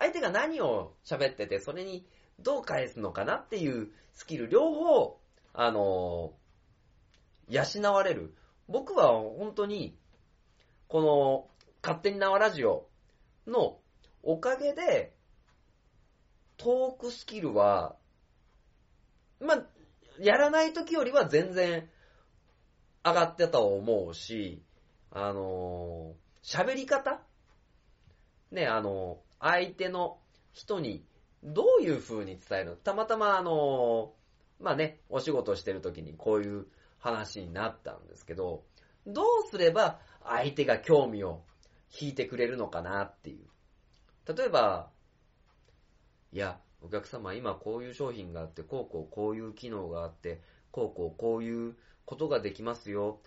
[0.00, 2.04] 相手が何を喋ってて、それに
[2.40, 5.20] どう返すのかなっていうスキル、両方、
[5.52, 8.34] あのー、養われる。
[8.66, 9.96] 僕は本当に、
[10.90, 11.46] この、
[11.82, 12.88] 勝手に縄ラジオ
[13.46, 13.78] の
[14.24, 15.14] おかげで、
[16.56, 17.94] トークスキルは、
[19.40, 19.62] まあ、
[20.18, 21.88] やらない時よりは全然
[23.04, 24.62] 上がってたと思うし、
[25.12, 27.22] あの喋り方？
[28.50, 30.18] ね、あの相手の
[30.52, 31.04] 人に
[31.44, 32.76] どういう風に伝えるの？
[32.76, 34.12] たまたまあの
[34.60, 36.66] まあね、お仕事してる時にこういう
[36.98, 38.64] 話になったんですけど、
[39.06, 41.42] どうすれば相手が興味を
[42.00, 43.46] 引いてくれるのかなっていう。
[44.34, 44.90] 例えば、
[46.32, 53.20] いや、お客様今こういう商品があって、こうこうこういう機能があって、こうこうこういうことができますよ。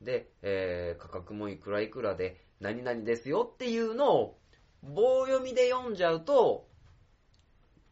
[0.00, 4.38] で、えー、価格もいくらいくらで何々ですよっていうのを
[4.82, 6.68] 棒読みで読んじゃうと、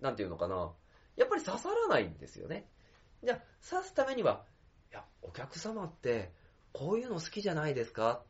[0.01, 0.73] なんていうのかな。
[1.17, 2.69] やっぱり刺さらないんですよね。
[3.25, 4.45] じゃあ、刺すためには、
[4.91, 6.33] いや、お客様って
[6.79, 8.21] こういうの好きじゃないですか？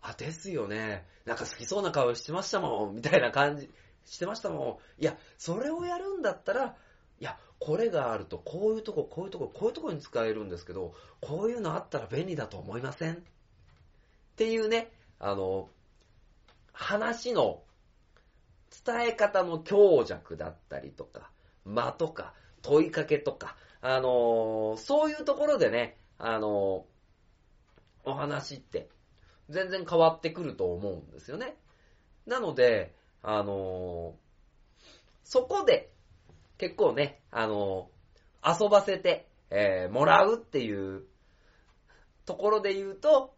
[0.00, 1.04] あ、ですよね。
[1.24, 3.68] なんか好きそうな顔してましたもん、みたいな感じ、
[4.04, 5.02] してましたもん。
[5.02, 6.76] いや、それをやるんだったら、
[7.18, 13.14] いや、これがあると、こういうとこ、こういうとこ、こういうとこに使えるんですけど、こういうのあったら便利だと思いません？
[13.14, 13.16] っ
[14.36, 15.68] ていうね、あの、
[16.72, 17.64] 話の
[18.86, 21.32] 伝え方の強弱だったりとか、
[21.64, 22.32] 間とか、
[22.62, 26.84] 問いかけとか、あのそういうところでね、あの
[28.10, 28.88] お話って
[29.48, 31.56] 全然変わってくると思うんですよね。
[32.26, 34.14] なので、あの
[35.24, 35.92] そこで
[36.58, 37.88] 結構ね、あの
[38.44, 41.04] 遊ばせて、えー、もらうっていう
[42.26, 43.34] ところで言うと、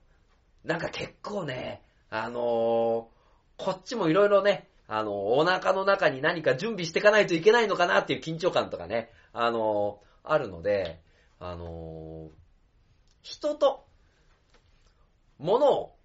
[0.65, 3.09] なんか結構ね、あの
[3.57, 11.01] こっちもいろいろね、あの、お腹の中に何か準備していかないといけないのかなっていう緊張感とかね、あのあるので、
[11.41, 12.29] あの
[13.23, 13.87] 人と、
[15.43, 15.97] 物を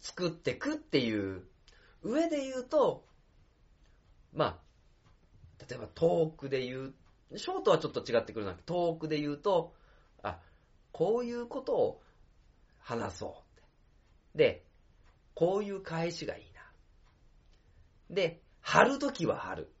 [0.00, 1.44] 作ってくっていう
[2.02, 3.04] 上で言うと、
[4.34, 6.94] まあ、例えばトークで言う、
[7.36, 8.54] ショートはちょっと違ってくるな。
[8.66, 9.72] トークで言うと、
[10.22, 10.38] あ、
[10.92, 12.02] こういうことを
[12.80, 13.42] 話そ
[14.34, 14.38] う。
[14.38, 14.64] で、
[15.34, 16.60] こういう返しがいいな。
[18.10, 19.72] で、貼るときは貼る。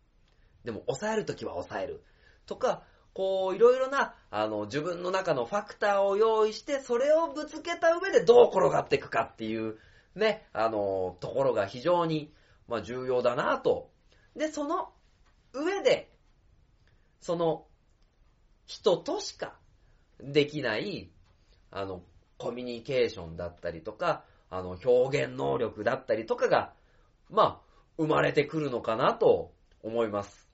[0.64, 2.04] でも、抑えるときは抑える。
[2.46, 2.84] とか、
[3.18, 9.76] こう、いろいろな、あの、自分の中のファクターを用意して、それをぶつけた上でどう転がっていくかっていう、
[10.14, 12.32] ね、あの、ところが非常に、
[12.68, 13.90] まあ、重要だなと。
[14.36, 14.92] で、その
[15.52, 16.12] 上で、
[17.20, 17.66] その、
[18.66, 19.58] 人としか
[20.20, 21.10] できない、
[21.72, 22.04] あの、
[22.36, 26.72] コミュニケーションだったりとか、あの、表現能力だったりとかが、
[27.30, 29.50] まあ、生まれてくるのかなと
[29.82, 30.48] 思います。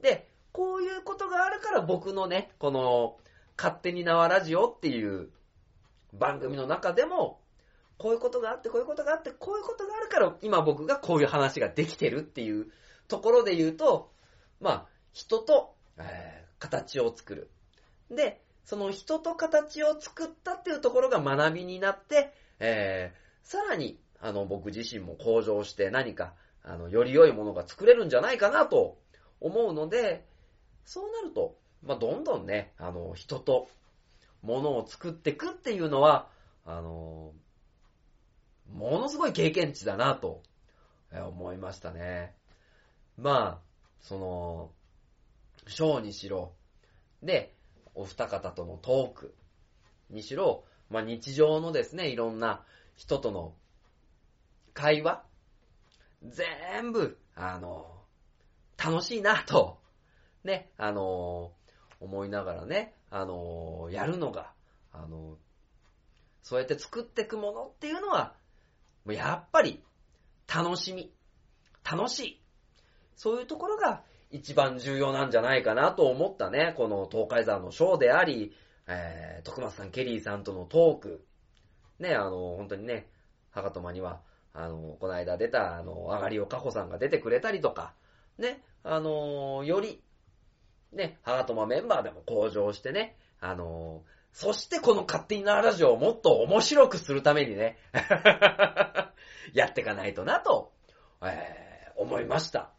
[0.00, 0.25] で、
[0.56, 3.18] こういうことがあるから僕のね、この、
[3.58, 5.28] 勝手に縄ラジオっていう
[6.14, 7.42] 番組の中でも、
[7.98, 12.68] こういうことがあって、こういうことがあって、こういうことがあるから、今僕がこういう話ができてるっていう
[13.06, 14.10] ところで言うと、
[14.58, 17.50] まあ、人と、えー、形を作る。
[18.10, 28.96] で、その人と形を作ったっていうところが学びになって、えー、さらに、あの、僕自身も向上して何か、あの、より良いものが作れるんじゃないかなと
[29.40, 30.24] 思うので、
[30.86, 33.68] そうなると、まあ、どんどんね、あの、人と
[34.42, 36.28] 物を作っていくっていうのは、
[36.64, 37.32] あの、
[38.72, 40.42] ものすごい経験値だなと
[41.12, 42.34] 思いましたね。
[43.18, 43.66] まあ、
[44.00, 44.70] その、
[45.66, 46.52] ショーにしろ、
[47.22, 47.52] で、
[47.94, 49.34] お二方とのトーク
[50.10, 53.54] にしろ、まあ日常のですね、いろんな人との
[54.72, 55.24] 会話、
[56.22, 57.86] 全部、あの、
[58.78, 59.78] 楽しいなと
[60.46, 64.52] ね、あのー、思いながらね、あのー、やるのが、
[64.92, 65.36] あの、
[66.42, 68.34] そうやって作っていくものっていうのは、
[69.04, 69.82] もうやっぱり、
[70.52, 71.12] 楽しみ、
[71.84, 72.42] 楽しい。
[73.16, 78.54] そういうところが一番重要なんじゃないかなと思ったね、この東海山のショーであり、
[78.86, 81.26] えー、徳松さん、ケリーさんとのトーク。
[81.98, 83.08] ね、あの、本当にね、
[83.50, 84.20] 博多間には、
[84.52, 87.94] あの、この間出た、あの、あがりおかほさんが出てくれたりとか、
[88.38, 90.02] ね、あの、より
[90.92, 97.78] ね、ハートマメンバーでも向上してね、あのー、そしてこの勝手になラジオをもっと面白くするためにね、
[99.54, 100.72] やっていかないとなと、
[101.22, 102.70] え思いました。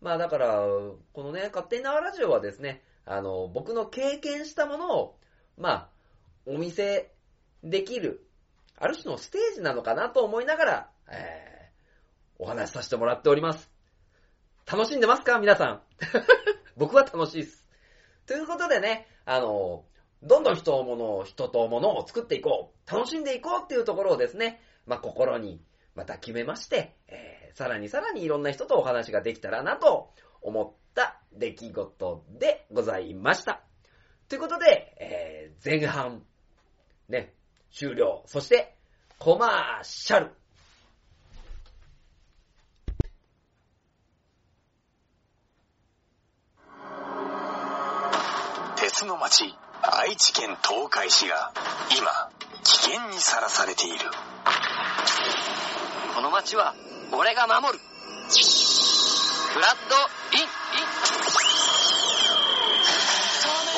[0.00, 5.18] まあだから、このね、勝手に縄ラジオはですね、あの、僕の経験したものを、
[5.58, 5.88] まあ、
[6.46, 7.12] お見せ
[7.62, 8.24] できる、
[8.78, 13.70] ある種のステージなのかなと思いながら、えー、お話しさせてもらっております。
[14.70, 15.38] 楽しんでますか？
[15.38, 15.82] 皆さん。
[16.80, 17.66] 僕は楽しいです。
[18.26, 19.84] ということでね、あの、
[20.22, 25.62] どんどん人を物を、人と物を作っていこう、楽しんでいこうっていうところをですね、まあ、心に
[25.94, 33.60] また決めまして、えー、さらにさらにいろんな人とお話ができたらなと思った出来事でございました。
[34.30, 36.22] ということで、えー、前半、
[37.10, 37.34] ね、
[37.70, 38.22] 終了。
[38.24, 38.74] そして、
[39.18, 40.39] コマーシャル。
[49.06, 51.52] の町、愛知県東海市が
[51.96, 52.30] 今、
[52.62, 53.98] 危険にさらされている。
[56.14, 56.74] この町は
[57.12, 57.80] 俺が守る
[59.52, 60.59] フラッドイン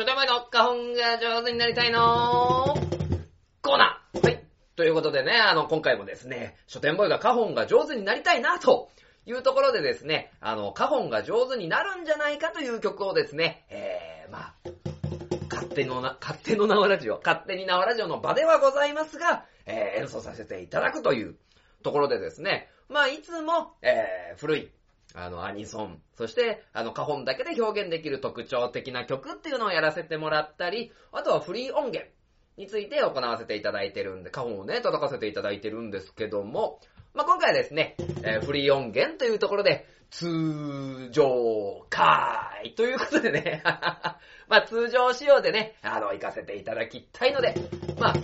[0.00, 2.74] 初手前の花本が上手になりたいの
[3.60, 4.24] コーナー。
[4.24, 4.42] はい。
[4.74, 8.88] ということでね、あの、今回もですね、書店ボーイが花本が上手になりたいな、と。
[9.26, 14.54] いうところでですね、あの、花本が上手になるんじゃないかという曲をですね、えー、まあ、
[15.50, 21.36] 勝手のな、勝手の縄ラジオ、勝手に縄ラジオの場ではございますが、えー、演奏させていただくという
[21.82, 24.70] ところでですね、まあ、いつも、えー、古い、
[25.14, 32.10] あの、アニソン、そして、あの、花本だけで表現できる特徴的な曲っていうのをやらせてもらったり、あとはフリー音源
[32.56, 36.80] について行わせていただいてるんで、花本をね、叩かせていただいてるんですけども、
[37.14, 43.62] まあ、今回はですね、えーフリー音源というところで、通常回ということでね、
[44.48, 47.54] まあ、通常仕様でね、あの、行かせていただきたいので、
[47.98, 48.14] まあ、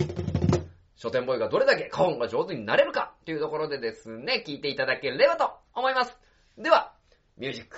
[0.97, 6.26] 書店ボーイがどれだけ花本が上手になれるかというところでですね、聞いていただければと思います。
[6.57, 6.91] では、
[7.37, 7.77] ミュージック、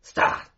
[0.00, 0.53] スタート。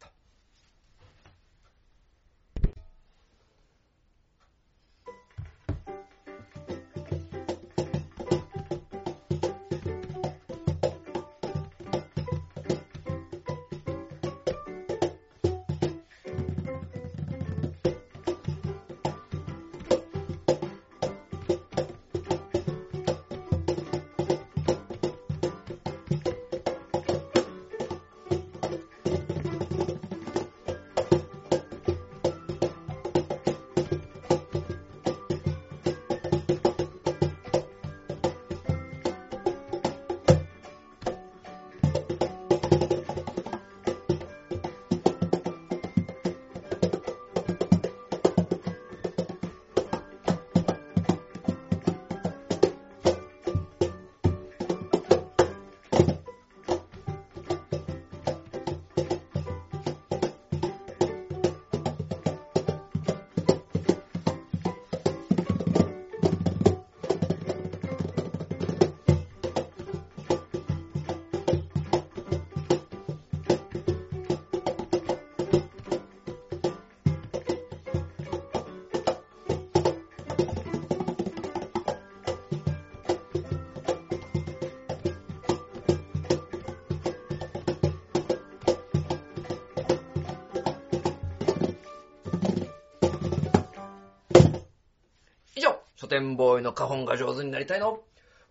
[96.07, 97.99] 書店ボーイの花本が上手になりたいの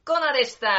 [0.05, 0.67] コーナーでした。
[0.67, 0.75] な、な、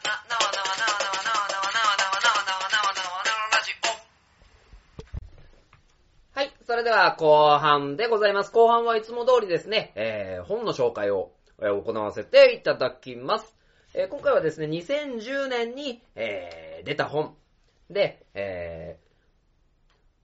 [0.00, 3.72] な、なわなわなわなわなわなわなわなわなわなわなわなわなわラジ
[6.34, 8.50] オはい、それでは後半でございます。
[8.50, 13.54] 後半はいつも通りですね、えー、本の紹介を、行わせていただきます。
[13.92, 17.36] えー今回はですね、2010年に、えー出た本
[17.90, 19.04] で、えー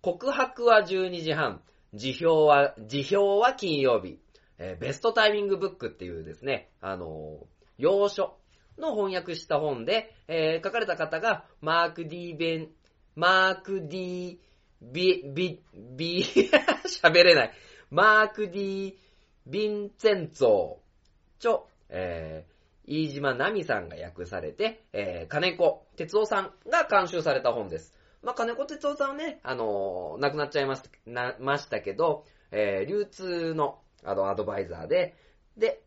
[0.03, 1.61] 告白は12時半、
[1.95, 4.18] 辞表は、辞表は金曜日、
[4.59, 7.47] えーベストタイミングブックっていうですね、あのー
[7.78, 8.36] 要所
[8.78, 12.68] の翻訳した本で、えー書かれた方が、マーク・ディーベン、
[13.16, 14.38] マーク・ディ、
[14.82, 16.24] ビ、ビ、ビ、
[17.03, 17.53] 喋れない。
[17.91, 18.95] マーク・ディ・
[19.49, 20.76] ヴィンチェンツォ、
[21.38, 27.95] チョ、えー、飯島奈美さんが訳されて、えー、金子哲夫さんが監修された本です。
[28.23, 35.16] まあ、金子哲夫さんはね、あのー亡くなっちゃいました、な、ましたけど、えー、流通の、あの、アドバイザーで、
[35.57, 35.83] で、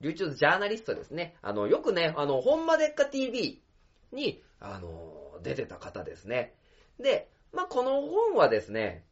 [0.00, 1.36] 流通ジャーナリストですね。
[1.42, 3.62] あの、よくね、あの、ほんまでっか TV
[4.12, 6.54] に、あの、出てた方ですね。
[7.00, 9.04] で、まあ、この本はですね、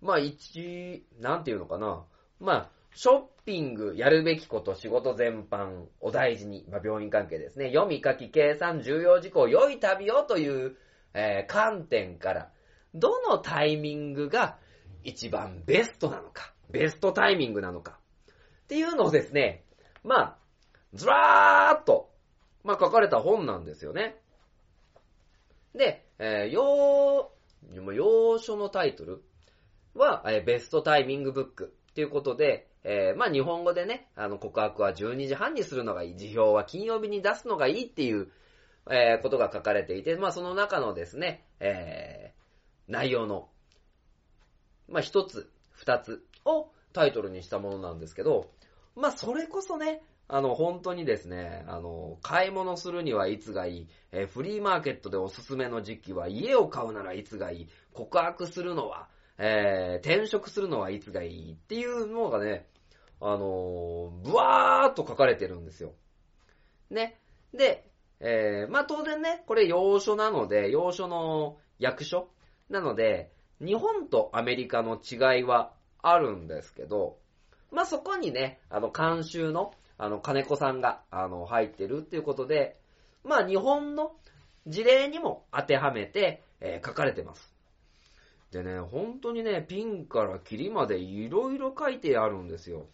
[0.00, 2.04] まあ、一、なんていうのかな。
[2.40, 7.68] まあ、ショッピング、やるべきこと、仕事全般お大事に、まあ、病院関係ですね。
[7.68, 10.76] 読み書き、計算、重要事項、良い旅をという、
[11.14, 12.50] えー観点から、
[12.94, 14.58] どのタイミングが
[15.02, 17.98] 一番ベストなのか、ベストタイミングなのか、
[18.64, 19.64] っていうのをですね、
[20.02, 20.36] まあ、
[20.92, 22.10] ずらーっと、
[22.62, 24.16] まあ書かれた本なんですよね。
[25.74, 27.32] で、えー、要、
[27.92, 29.22] 要所のタイトル
[29.94, 38.30] は、えーベストタイミングブックっていうことで、えーまあ日本語でね、あの告白は12時半にするのがいい、辞表は金曜日に出すのがいいっていう、
[38.90, 43.48] えーことが書かれていて、まあその中のですね、えー内容の、
[44.88, 48.50] まあ一つ、二つをタイトルにしたものなんですけど、
[48.94, 59.08] まあそれこそね、あの本当にですね、あの、買い物するにはいつがいい、えーフリーマーケットでおすすめの時期は家を買うならいつがいい、告白するのは、
[59.38, 62.66] えー転職するのはいつがいいっていうのがね、
[63.20, 65.94] あのー、ブワーっと書かれてるんですよ。
[66.90, 67.18] ね。
[67.54, 67.90] で、
[68.26, 72.30] えーまあ当然ね、これ要所なので、要所の役所？
[72.70, 77.18] なので、日本とアメリカの違いはあるんですけど、
[77.70, 82.78] まあそこにね、あの監修の、あの金子さんが、あの入ってるっていうことで、
[83.24, 84.12] まあ日本の
[84.66, 87.52] 事例にも当てはめて、えー書かれてます。
[88.52, 92.86] でね、本当にね、ピンからキリまでいろいろ書いてあるんですよ。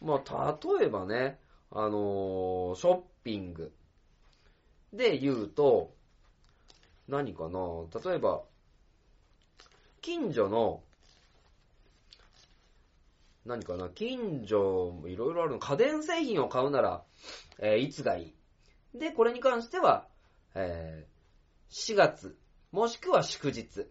[0.00, 1.38] まあ、例えばね、
[1.70, 3.72] あのーショッピング
[4.92, 5.92] で言うと、
[7.08, 7.58] 何かな？
[8.04, 8.42] 例えば、
[10.00, 10.82] 近所の、
[13.44, 13.88] 何かな？
[13.88, 15.58] 近所、いろいろあるの。
[15.58, 17.02] 家電製品を買うなら、
[17.58, 18.34] えーいつがい
[18.94, 18.98] い？
[18.98, 20.06] で、これに関しては、
[20.54, 21.18] えー
[21.70, 22.36] 4月、
[22.72, 23.86] もしくは祝日。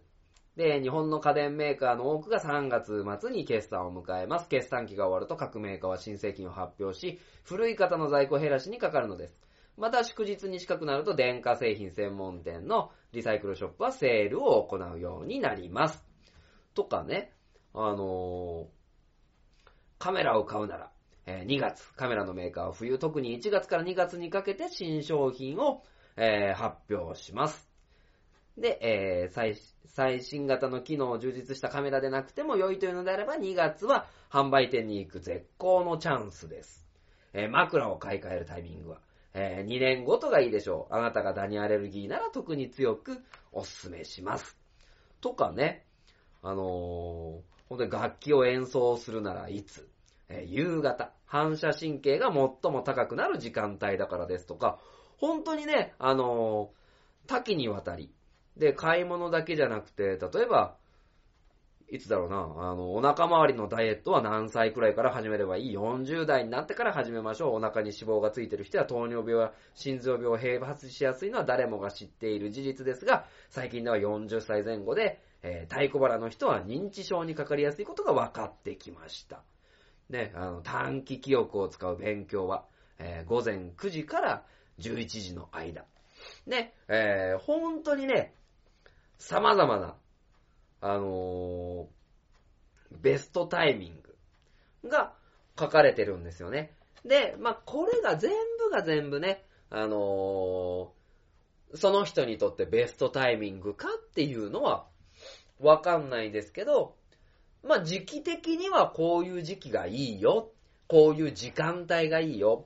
[0.56, 4.48] で、日本の家電メーカーの多くが3月末に決算を迎えます。
[4.48, 9.38] 決算期が終わると各メーカーは新製品を発表し、古い方の在庫減らしにかかるのです。
[9.78, 16.04] また祝日に近くなると電化製品専門店のリサイクルショップはセールを行うようになります。
[16.74, 17.32] とかね、
[17.74, 18.78] あのー
[19.98, 20.90] カメラを買うなら、
[21.26, 25.82] えー2月、カメラのメーカーは冬特に1月から2月にかけて新商品を、
[26.16, 27.68] えー発表します。
[28.56, 29.56] で、えー最、
[29.86, 36.86] 最新型の機能を充実したカメラでなくても良いというのであれば、2月は販売店に行く絶好のチャンスです。
[37.32, 39.00] えー枕を買い替えるタイミングは、
[39.34, 40.94] え2年ごとがいいでしょう。
[40.94, 43.22] あなたがダニアレルギーなら特に強く
[43.52, 44.58] お勧めします。
[45.20, 45.84] とかね、
[46.42, 49.86] あのー本当に楽器を演奏するならいつ、
[50.28, 54.78] えー夕方、反射神経が最も高くなる時間帯だからですとか、
[55.18, 56.78] 本当にね、あのー
[57.28, 58.10] 多岐にわたり、
[58.56, 60.76] で、買い物だけじゃなくて、例えば、
[61.90, 67.54] いつだろうな、あの、お腹周りのダイエットは何歳くらいから始めればいい ?40 代になってから始めましょう。
[67.54, 79.42] お腹に脂肪がついてる人は糖尿病や心臓病を併発しやすいのは誰もが知っている事実ですが、最近では40歳前後で、えー、太鼓腹の人は認知症にかかりやすいことが分かってきました。
[80.10, 82.64] ね、あの、短期記憶を使う勉強は、
[82.98, 84.44] えー午前9時から
[84.78, 85.84] 11時の間。
[86.46, 88.34] ね、えー本当にね、
[89.18, 89.96] 様々な、
[90.80, 91.98] あのー
[93.02, 94.02] ベストタイミン
[94.82, 95.12] グが
[95.58, 96.72] 書かれてるんですよね。
[97.04, 100.98] で、まあ、これが全部が全部ね、あのー
[101.74, 104.86] その人にとってベストタイミングかっていうのは
[105.60, 106.96] わかんないですけど、
[107.62, 110.50] まあ、時期的にはこういう時期がいいよ。
[110.86, 112.64] こういう時間帯がいいよ。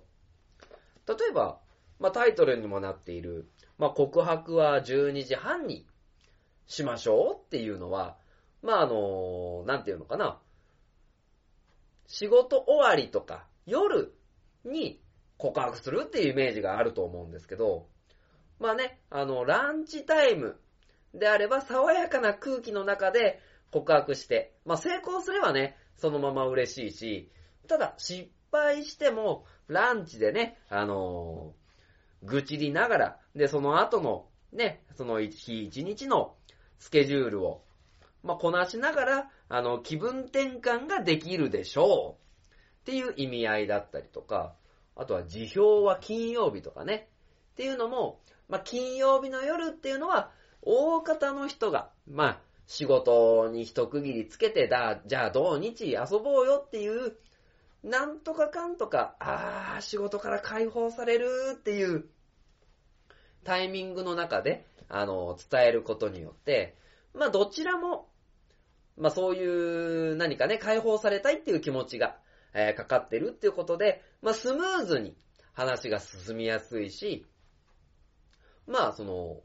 [1.09, 1.59] 例えば、
[1.99, 3.49] まあ、タイトルにもなっている、
[3.79, 5.87] まあ、告白は12時半に
[6.67, 8.17] しましょうっていうのは、
[8.63, 10.41] まあ、あの、なんていうのかな。
[12.07, 14.15] 仕事終わりとか夜
[14.65, 15.01] に
[15.39, 17.87] 告白するっていうイメージがあると思うんですけど、
[18.61, 20.61] まあね、あの、ランチタイム
[21.15, 23.41] であれば爽やかな空気の中で
[23.71, 27.31] 告白して、まあ成功すればね、そのまま嬉しいし、
[27.67, 31.63] ただ失敗してもランチでね、あのー
[32.25, 36.37] 愚痴りながら、で、その後のね、その一日一日の
[36.83, 37.63] スケジュールを、
[38.25, 42.53] まあ、こなしながら、あの、気分転換ができるでしょう。
[42.81, 44.57] っていう意味合いだったりとか、
[44.97, 47.09] あとは辞表は金曜日とかね。
[47.53, 48.19] っていうのも、
[48.49, 57.17] まあ、金曜日の夜っていうのは、大方の人が、まあ、仕事に一区切りつけて、だ、じゃあ土日遊ぼうよっていう、
[57.85, 62.07] なんとかかんとか、あー、仕事から解放されるっていう
[63.45, 66.77] タイミングの中で、あの、伝えることによって、
[67.15, 68.09] まあ、どちらも、
[68.97, 72.19] まあ、そういう何かね、解放されたいっていう気持ちが、
[72.55, 75.17] えーかかってるっていうことで、まあ、スムーズに
[75.55, 77.27] 話が進みやすいし、
[78.67, 79.41] まあ、その、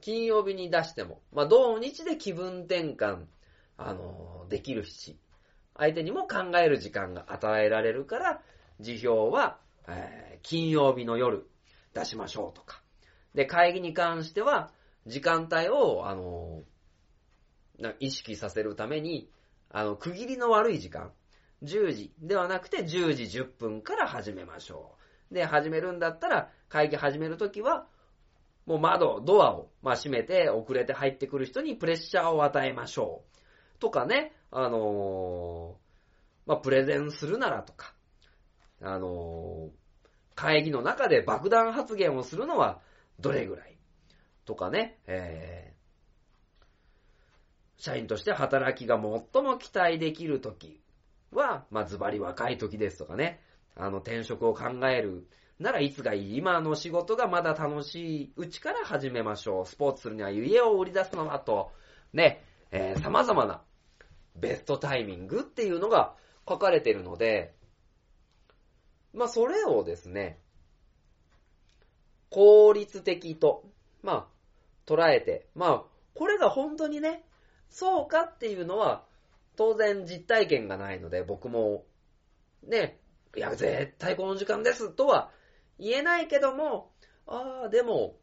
[0.00, 3.26] 金曜日に出しても、まあ、土日で気分転換、
[3.76, 5.18] あの、できるし、
[5.76, 8.42] 相手にも考える時間が与えられるから、
[8.80, 11.48] 辞表は、えー金曜日の夜
[11.92, 12.85] 出しましょうとか。
[13.36, 14.72] で、会議に関しては、
[15.06, 16.64] 時間帯を、あの、
[18.00, 19.30] 意識させるために、
[19.70, 21.12] あの、区切りの悪い時間、
[21.62, 24.96] 10時ではなくて10時10分から始めましょ
[25.30, 25.34] う。
[25.34, 27.86] で、始めるんだったら、会議始めるときは、
[28.64, 33.22] もう窓、ドアを、まあ、閉めて、遅れて入ってくる人にプレッシャーを与えましょ
[33.76, 33.78] う。
[33.78, 37.92] とかね、あのーまあ、プレゼンするならとか、
[38.80, 39.86] あのー
[40.36, 42.78] 会議の中で爆弾発言をするのは
[43.20, 43.78] どれぐらい
[44.44, 50.80] とかね、えー、社員として働きが最も期待できるとき
[51.32, 53.40] は、まあ、ズバリ若い時ですとかね、
[53.74, 55.26] あの、転職を考える
[55.58, 59.66] ならいつがいい今の仕事がまだ楽しいうちから始めましょう。
[59.66, 61.72] スポーツするには家を売り出すのはと、
[62.12, 63.62] ね、えー、様々な
[64.34, 66.14] ベストタイミングっていうのが
[66.48, 67.54] 書かれてるので、
[69.14, 70.38] まあ、それをですね、
[72.30, 73.64] 効率的と、
[74.02, 75.82] まあ、捉えて、まあ、
[76.14, 77.24] これが本当にね、
[77.68, 79.04] そうかっていうのは、
[79.56, 81.84] 当然実体験がないので、僕も、
[82.62, 82.98] ね、
[83.36, 85.30] いや、絶対この時間ですとは
[85.78, 86.90] 言えないけども、
[87.26, 88.16] ああ、でも、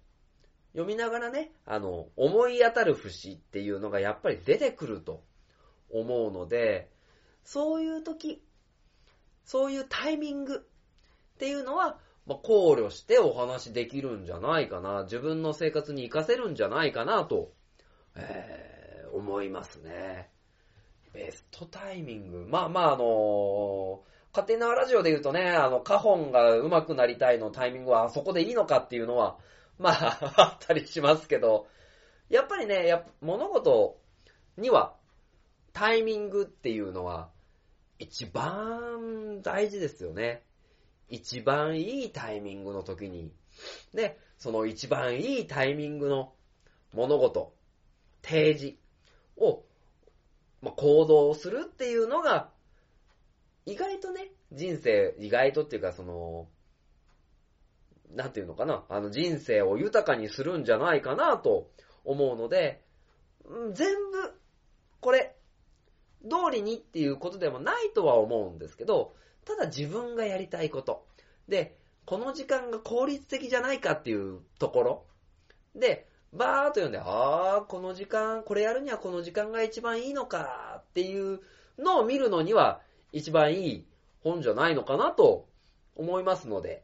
[0.74, 5.24] 読みながらね、あの、思い当たる節っていうのがやっぱり出てくると
[5.92, 6.90] 思うので、
[7.44, 8.44] そういう時、
[9.46, 10.66] そういうタイミング
[11.36, 17.52] っていうのは、まあ、考慮してお話できるんじゃないかな、自分の生活に活かせるんじゃないかなと、
[18.16, 20.30] えー、思いますね。
[21.14, 22.46] ベストタイミング。
[22.50, 24.02] まあまあ、あの
[24.34, 29.38] 勝手なラジオで言うとね、あの、カホンが上手くなりたいのタイミングはあそこでいいのかっていうのは、
[29.78, 31.68] まあ、 あったりしますけど、
[32.30, 34.00] やっぱりね、や物事
[34.58, 34.96] には、
[35.72, 37.30] タイミングっていうのは、
[38.00, 40.44] 一番大事ですよね。
[41.10, 43.32] 一番いいタイミングの時に、
[43.94, 46.34] ね、その一番いいタイミングの
[46.94, 47.54] 物事、
[48.24, 48.78] 提示
[49.38, 49.64] を、
[50.62, 52.50] まあ、行動するっていうのが、
[53.66, 56.48] 意外とね、人生、意外とっていうかその、
[58.16, 61.70] なんていうのかな、あの人生を豊かにするんじゃないかなと
[62.04, 62.82] 思うので、
[63.74, 64.34] 全部、
[65.00, 65.36] これ、
[66.24, 71.06] 通りにっていうことでもないとは思うんですけど、ただ自分がやりたいこと。
[71.48, 75.06] で、この時間が効率的じゃないかっていうところ。
[75.76, 81.42] で、バーっと読んで、あー、この時間、これやるにはこの時間が一番いいのかっていう
[81.78, 82.82] のを見るのには
[83.12, 83.86] 一番いい
[84.24, 85.48] 本じゃないのかなと
[85.96, 86.84] 思いますので、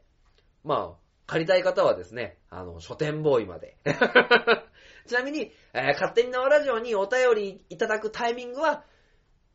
[0.64, 3.76] まあ、借りたい方はですね、あの、書店ボーイまで。
[5.06, 8.84] ちなみに、えー勝手に縄ラジオにお便りいただくタイミングは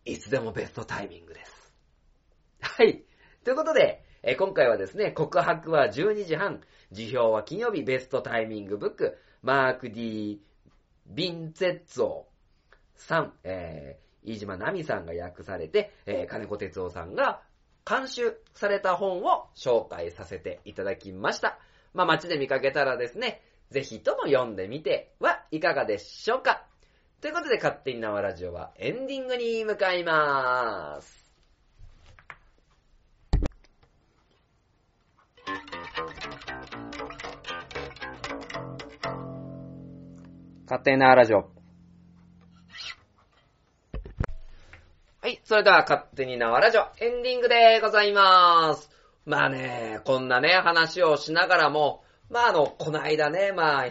[0.05, 1.54] いつでもベストタイミングです。
[2.66, 3.03] はい。
[3.43, 6.61] ということで、え今回はですね、告白は12時半、
[6.91, 10.41] 辞表は金曜日ベストタイミングブック、マーク D・
[11.05, 12.24] ビンツェッツォ
[12.95, 17.43] さん、えー、飯島奈美さんが訳されて、えー金子哲夫さんが
[17.88, 21.59] 監修された本を紹介させていただきました。
[21.93, 26.66] まあ、街で見かけたらですね、ぜひとも読んでみてはいかがでしょうか
[27.22, 31.24] ということで、勝手に縄ラジオはエンディングに向かいまーす。
[40.65, 41.49] 勝手に縄ラジオ。
[45.21, 48.89] はい、それでは勝手に縄ラジオエンディングでございます。
[49.25, 53.89] まあね、こんなね、話をしながらも、まああの、この間ね、まあ、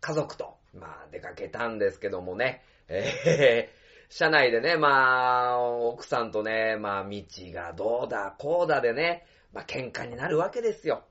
[0.00, 3.80] 家族と、まあ出かけたんですけどもね、えー
[4.12, 7.22] 車内でね、まあ、奥さんとね、まあ道
[7.54, 11.04] がどうだ、こうだでね、まあ喧嘩になるわけですよ。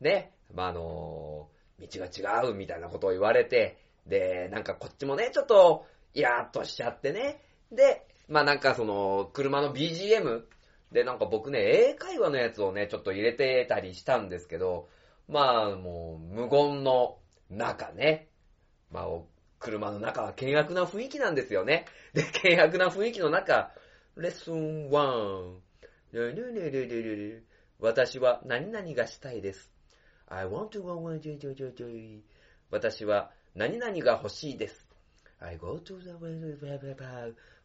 [0.00, 1.48] ね、まああの、
[1.80, 7.40] 道が違うみたいなことを言われて、で、なんかこっちもね、ちょっと、イラーっとしちゃってね。
[7.72, 10.44] で、まあなんかその、車の BGM、
[10.92, 11.58] で、なんか僕ね、
[11.88, 14.88] 英会話のやつをね、ちょっと入れてたりしたんですけど、
[15.28, 17.18] まあ、もう、無言の
[17.50, 18.28] 中ね。
[18.92, 19.06] まあ、
[19.58, 21.86] 車の中は険悪な雰囲気なんですよね。
[22.12, 23.72] で、険悪な雰囲気の中、
[24.16, 25.54] レッスン1。
[26.12, 27.46] ルルルルルルル
[27.78, 29.72] 私は何々がしたいです。
[30.26, 32.20] I want to go on to to to to
[32.70, 34.86] 私は何々が欲しいです。
[35.40, 36.10] I go to the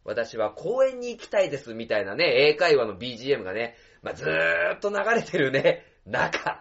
[0.03, 6.59] 私は公園に行きたいですみたいなね、英会話の BGM がね、まあ、ずーっと流れてるね、 中。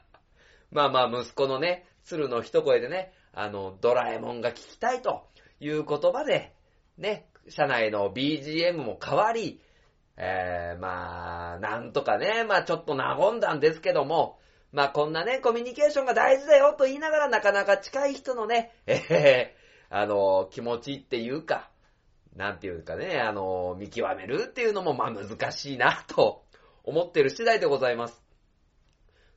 [0.70, 5.28] まあまあ息子のね、鶴の一声でね、あの、ドラえもんが聞きたいと
[5.60, 6.52] いう言葉で、
[6.96, 9.62] ね、車内の BGM も変わり、
[10.20, 14.38] えー、まあ、なんとかね、まあちょっと和んだんですけども、
[14.72, 21.70] まあこんなね、コミュニケーションが大事だよと言いながらなかなか近い人のね、えー、あの、気持ちっていうか、
[22.34, 26.44] なんていうかね、あの、見極めるっていうのもまあ難しいなと
[26.82, 28.20] 思ってる次第でございます。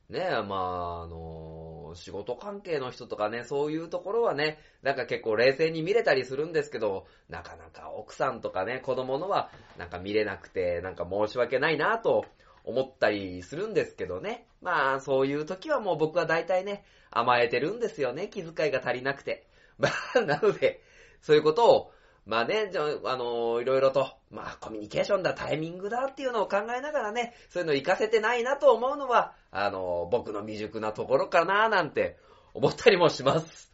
[0.08, 1.51] ねえ、まあ、あの、
[1.94, 12.24] 仕事関係の人とかね、そういうところはね、なんか結構冷静に見れたりするんですけど、なかなか奥さんとかね、子供のはなんか見れなくて、なんか申し訳ないなと
[12.64, 14.46] 思ったりするんですけどね。
[14.60, 19.46] まあ、そういう時はもう僕は大体ね、甘えてるんですよね、気遣いが足りなくて。
[19.78, 20.82] まあ、なので、
[21.20, 21.92] そういうことを、
[22.24, 32.16] まあね、あ、あのいろいろと、まあ、コミュニケーションだ、タイミングだっていうのを考えながらね、そういうの活かせてないなと思うのは、あの僕の未熟なところかななんて
[32.54, 33.72] 思ったりもします。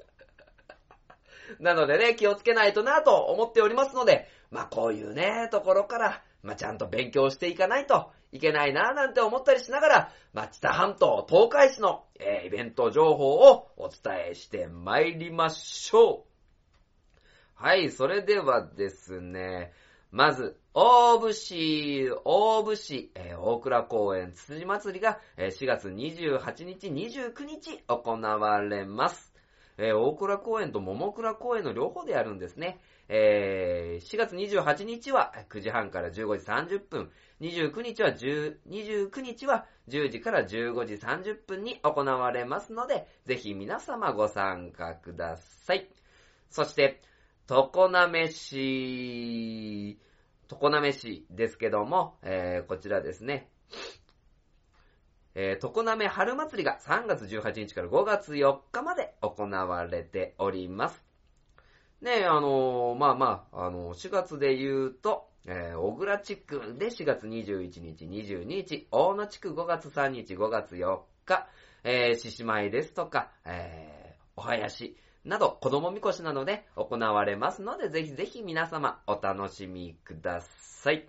[1.61, 16.28] なのでね、気をつけないとなと思っておりますので、まあこういうね、ところから、まあちゃんと勉強していかないといけないななんて思ったりしながら、まあ知多半島東海市の、えーイベント情報をお伝えして参りましょう。
[17.61, 19.73] はい、それではですね、
[20.13, 29.35] まず、大府市、大府市、えー大倉公園つつじ祭りが、えー4月28日、29日行われます。
[29.77, 32.79] えー大倉公園と桃倉公園の両方でやるんですね。
[33.09, 45.91] えー4月28日は9時半から15時30分、29日は10、29日は10時から15時30分に行われますので、ぜひ皆様ご参加ください。
[46.51, 47.03] そして、
[47.49, 49.99] 常滑市、
[50.49, 53.49] 常滑市ですけども、えーこちらですね、
[55.35, 61.03] えー、常滑春祭りが3月18日から5月4日まで行われております。
[62.03, 71.49] ね、あのーまあまあ、あのー4月で言うと、えー小倉地区で4月21日、22日、大野地区5月3日、5月4日、
[71.83, 74.99] えー、獅子舞ですとか、えー、お囃子
[75.29, 81.07] など、子供みこしなどで行われますので、ぜひぜひ皆様お楽しみください。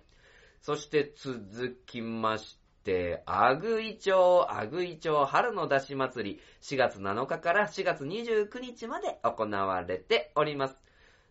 [0.60, 10.76] そして続きまして、あぐい町、あぐい町春の出し祭り、4月7日から4月29日まで行われております。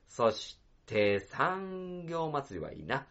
[0.08, 3.06] そして、産業祭りはいいな。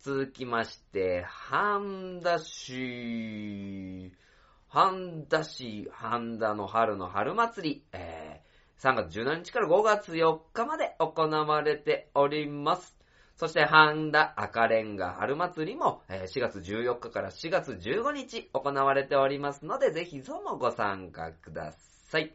[0.00, 4.12] 続きまして、半田市、
[4.68, 8.05] 半田市、半田の春の春祭り、え、
[8.78, 12.94] 3月17日から5月4日まで行われております。
[13.36, 21.72] そして、半田赤レンガ春祭りも、4月14日から4月15日行われておりますので、ぜひともご参加くだ
[22.10, 22.34] さい。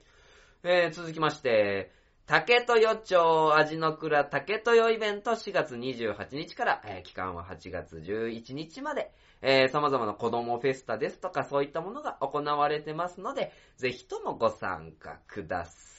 [0.63, 1.91] えー続きまして、
[2.25, 9.11] 竹豊町味の倉竹豊イベント4月28日から、えー期間は8月11日まで、
[9.41, 15.90] えー様々な子供フェスタですとかそういったものが行われてますので、ぜひともご参加ください。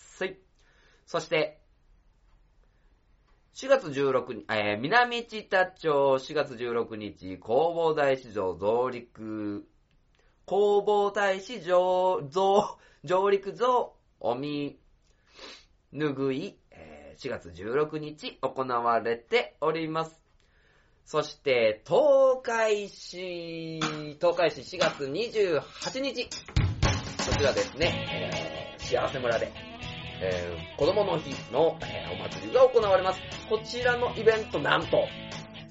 [1.07, 1.61] そして、
[3.55, 9.67] 4月16日、えー南知多町4月16日、弘法大師城増陸、
[10.47, 14.79] 弘法大師上、増、 上陸増、おみ、
[15.93, 20.19] ぬぐい、えー4月16日行われております。
[21.05, 23.81] そして、東海市、
[24.19, 26.31] 東海市4月28日、こ
[27.37, 29.72] ちらですね、えー幸せ村で、
[30.23, 33.21] えー子供の日の、えーお祭りが行われます。
[33.49, 35.07] こちらのイベント、なんと、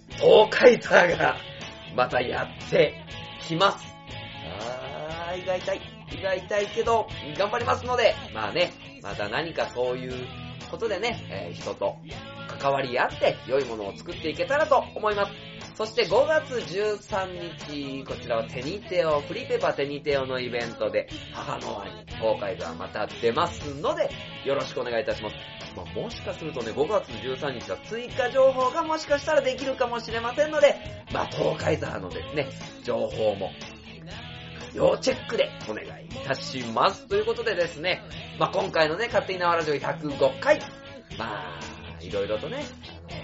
[0.09, 1.37] 東海ザーが
[1.95, 2.93] またやって
[3.47, 3.85] きます。
[4.59, 5.81] あー、胃が痛い。
[6.13, 10.13] 胃が痛いけど、頑張りますので、まあね、また何かそういう
[10.69, 11.95] ことでね、えー人と
[12.59, 15.50] 関わり合って良いものを作っていけたらと思います。
[15.75, 24.09] そして5月13日、こちらはテニテオ、フリーペパーテニテオのイベントで、母の輪に東海がまた出ますので、
[24.45, 25.35] よろしくお願いいたします。
[25.75, 30.75] まあ、もしかするとね、5月13日は追加情報がもしかしたらできるかもしれませんので、
[31.13, 32.49] まあ、東海沢のですね、
[32.83, 33.51] 情報も、
[34.73, 37.07] 要チェックでお願いいたします。
[37.07, 38.01] ということでですね、
[38.37, 40.59] まあ、今回のね、勝手に縄ラジオ105回、
[41.17, 41.59] まあ、
[42.01, 42.65] いろいろとね、
[43.09, 43.20] あの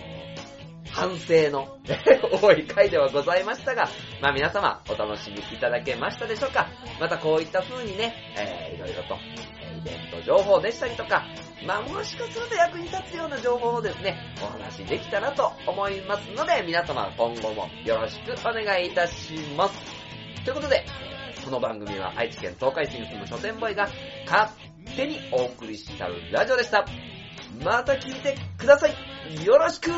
[0.98, 1.78] 反省の
[2.42, 3.88] 多い回ではございましたが、
[4.20, 6.68] まあ皆様お楽しみいただけましたでしょうか？
[7.00, 9.16] またこういった風にね、えー、いろいろと、
[9.62, 11.24] えイベント情報でしたりとか、
[11.68, 19.80] まあもしかすると役に立つような情報をですね、お話しできたらと思いますので、皆様今後もよろしくお願いいたします。
[20.46, 20.84] ということで、
[21.46, 23.88] この番組は愛知県東海市に住む書店ボーイが
[24.26, 24.50] 勝
[24.96, 26.84] 手にお送りしたラジオでした。
[27.64, 29.46] また聞いてください。
[29.46, 29.92] よろしく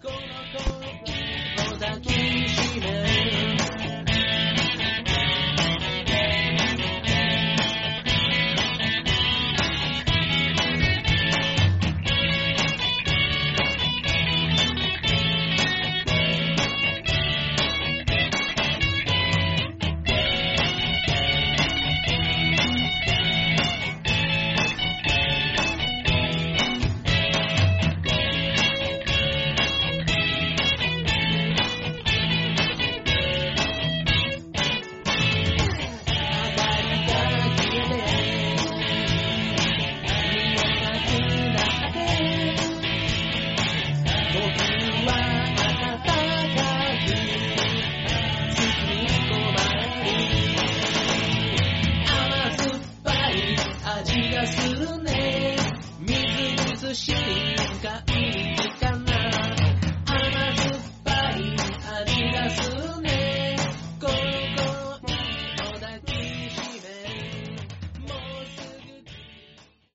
[0.00, 0.20] Come on,
[0.52, 0.77] come.